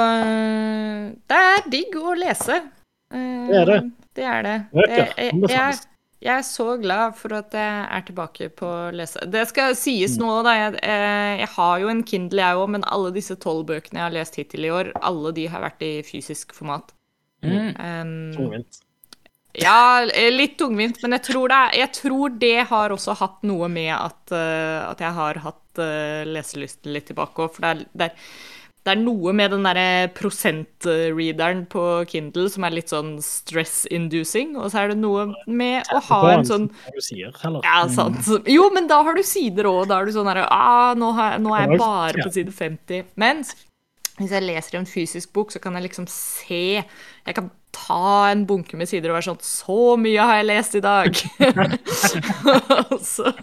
[1.29, 2.57] Det er digg å lese.
[3.13, 3.77] Eh, Det er det.
[4.15, 4.55] Det er det.
[4.73, 5.75] Bøker Jeg, jeg.
[6.25, 9.21] Jeg er så glad for at jeg er tilbake på å lese.
[9.29, 10.55] Det skal sies nå, da.
[10.57, 14.07] Jeg, eh, jeg har jo en Kindle, jeg òg, men alle disse tolv bøkene jeg
[14.07, 16.95] har lest hittil i år, alle de har vært i fysisk format.
[17.45, 17.69] Mm.
[17.77, 18.79] Um, tungvint.
[19.61, 23.69] ja, eh, litt tungvint, men jeg tror, det, jeg tror det har også hatt noe
[23.69, 27.53] med at, eh, at jeg har hatt uh, leselysten litt tilbake òg.
[27.53, 28.33] For det er, det, er,
[28.85, 34.69] det er noe med den derre prosentreaderen på Kindle som er litt sånn stress-inducing, og
[34.69, 36.67] så er det noe med å ha en sånn
[37.65, 38.29] ja, sant.
[38.45, 39.87] Jo, men da har du sider òg.
[39.89, 43.09] Da er du sånn herre ah, nå, har, nå er jeg bare på side 50.
[43.17, 43.55] Mens
[44.19, 48.45] hvis jeg leser en fysisk bok, så kan jeg liksom se Jeg kan ta en
[48.47, 51.19] bunke med sider og være sånn Så mye har jeg lest i dag!
[53.15, 53.33] så,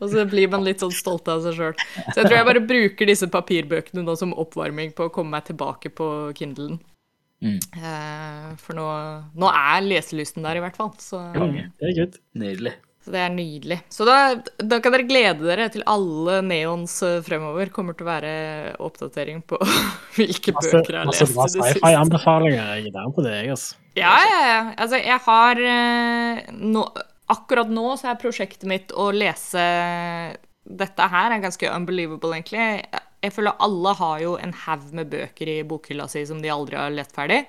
[0.00, 1.74] og så blir man litt sånn stolt av seg sjøl.
[2.12, 5.50] Så jeg tror jeg bare bruker disse papirbøkene nå som oppvarming på å komme meg
[5.50, 6.08] tilbake på
[6.38, 6.78] Kindlen.
[7.42, 7.58] Mm.
[7.58, 8.86] Eh, for nå,
[9.34, 10.92] nå er leselysten der, i hvert fall.
[11.02, 12.18] Så Det er good.
[12.38, 12.72] Nydelig.
[13.02, 13.78] så det er nydelig.
[13.90, 14.18] Så da,
[14.62, 18.34] da kan dere glede dere til alle neons eh, fremover kommer til å være
[18.78, 19.58] oppdatering på
[20.16, 22.60] hvilke Masse, bøker jeg har masse lest bra det sci-fi-anbefalinger.
[22.76, 23.80] Jeg er down på det, jeg, altså.
[23.98, 24.60] Ja, ja, ja.
[24.78, 26.86] Altså, jeg har eh, nå,
[27.32, 29.62] Akkurat nå så er prosjektet mitt å lese
[30.62, 32.84] Dette her er ganske unbelievable, egentlig.
[33.22, 36.78] Jeg, føler alle har jo en haug med bøker i bokhylla si som de aldri
[36.78, 37.40] har lest ferdig.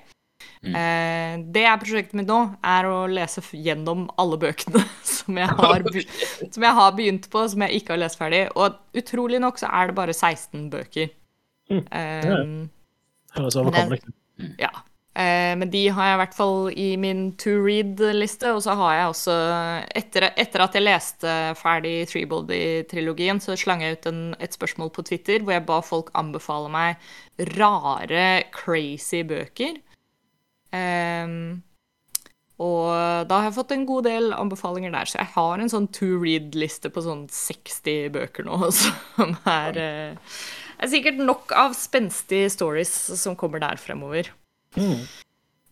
[0.64, 4.80] Eh, det er prosjektet mitt nå, er å lese gjennom alle bøkene
[5.14, 5.84] som jeg, har
[6.54, 8.46] som jeg har begynt på, som jeg ikke har lest ferdig.
[8.56, 11.12] Og utrolig nok så er det bare 16 bøker.
[11.70, 11.84] Mm.
[11.84, 12.40] Eh, Ja.
[13.34, 14.12] Høres overkommelig ut.
[14.62, 14.70] ja.
[15.14, 18.50] Eh, men de har jeg i hvert fall i min to read-liste.
[18.50, 19.36] Og så har jeg også
[19.94, 25.06] Etter, etter at jeg leste ferdig Treebody-trilogien, så slang jeg ut en, et spørsmål på
[25.06, 27.06] Twitter hvor jeg ba folk anbefale meg
[27.54, 29.78] rare, crazy bøker.
[30.74, 31.62] Um,
[32.62, 35.88] og da har jeg fått en god del anbefalinger der, så jeg har en sånn
[35.94, 40.38] to read-liste på sånn 60 bøker nå, som er, eh,
[40.78, 44.30] er sikkert nok av spenstige stories som kommer der fremover.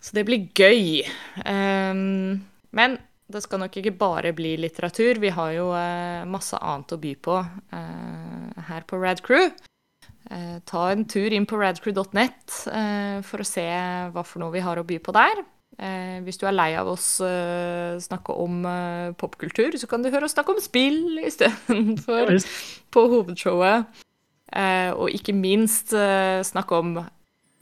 [0.02, 1.02] Så det blir gøy.
[1.46, 2.42] Um,
[2.74, 2.96] men
[3.32, 5.20] det skal nok ikke bare bli litteratur.
[5.22, 9.52] Vi har jo uh, masse annet å by på uh, her på Rad Crew.
[10.32, 12.52] Eh, ta en tur inn på radcrew.net
[13.26, 13.64] for å se
[14.14, 15.42] hva for noe vi har å by på der.
[16.22, 17.08] Hvis du er lei av oss
[18.04, 18.62] snakke om
[19.18, 22.36] popkultur, så kan du høre oss snakke om spill istedenfor
[22.94, 24.00] på hovedshowet.
[24.94, 26.94] Og ikke minst snakke om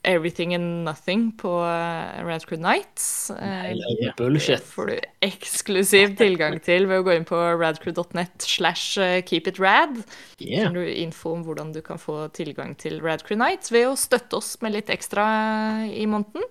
[0.03, 3.31] Everything and Nothing på uh, Radcrew Nights.
[3.31, 4.63] Eh, Nei, bullshit.
[4.63, 4.95] det får du
[5.27, 9.99] eksklusiv tilgang til ved å gå inn på radcrew.net slash eh, keepitrad.
[10.39, 10.71] Yeah.
[10.71, 14.41] finner du info om hvordan du kan få tilgang til Radcrew Nights ved å støtte
[14.41, 15.27] oss med litt ekstra
[15.93, 16.49] i måneden.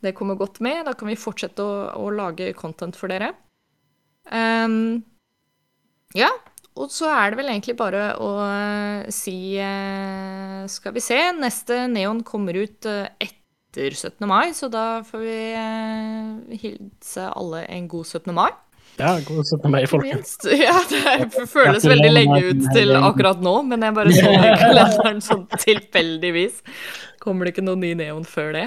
[0.00, 0.86] Det kommer godt med.
[0.88, 3.34] Da kan vi fortsette å, å lage content for dere.
[4.32, 5.02] Um,
[6.16, 6.32] ja,
[6.78, 11.18] og så er det vel egentlig bare å eh, si eh, Skal vi se.
[11.36, 14.26] Neste Neon kommer ut eh, etter 17.
[14.26, 18.32] mai, så da får vi hilse alle en god 17.
[18.34, 18.50] mai.
[19.00, 19.70] Ja, god 17.
[19.72, 20.36] mai, folkens.
[20.60, 24.58] Ja, det føles veldig lenge ut til akkurat nå, men jeg bare så det i
[24.60, 26.60] kalenderen sånn tilfeldigvis.
[27.20, 28.66] Kommer det ikke noen ny neon før det.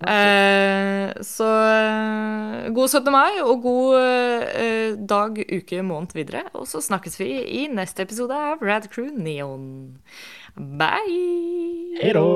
[0.00, 3.10] Eh, så eh, god 17.
[3.12, 6.46] mai og god eh, dag, uke, måned videre.
[6.54, 7.30] Og så snakkes vi
[7.62, 9.98] i neste episode av Rad Crew Neon.
[10.56, 11.98] Bye!
[12.00, 12.28] Hei da.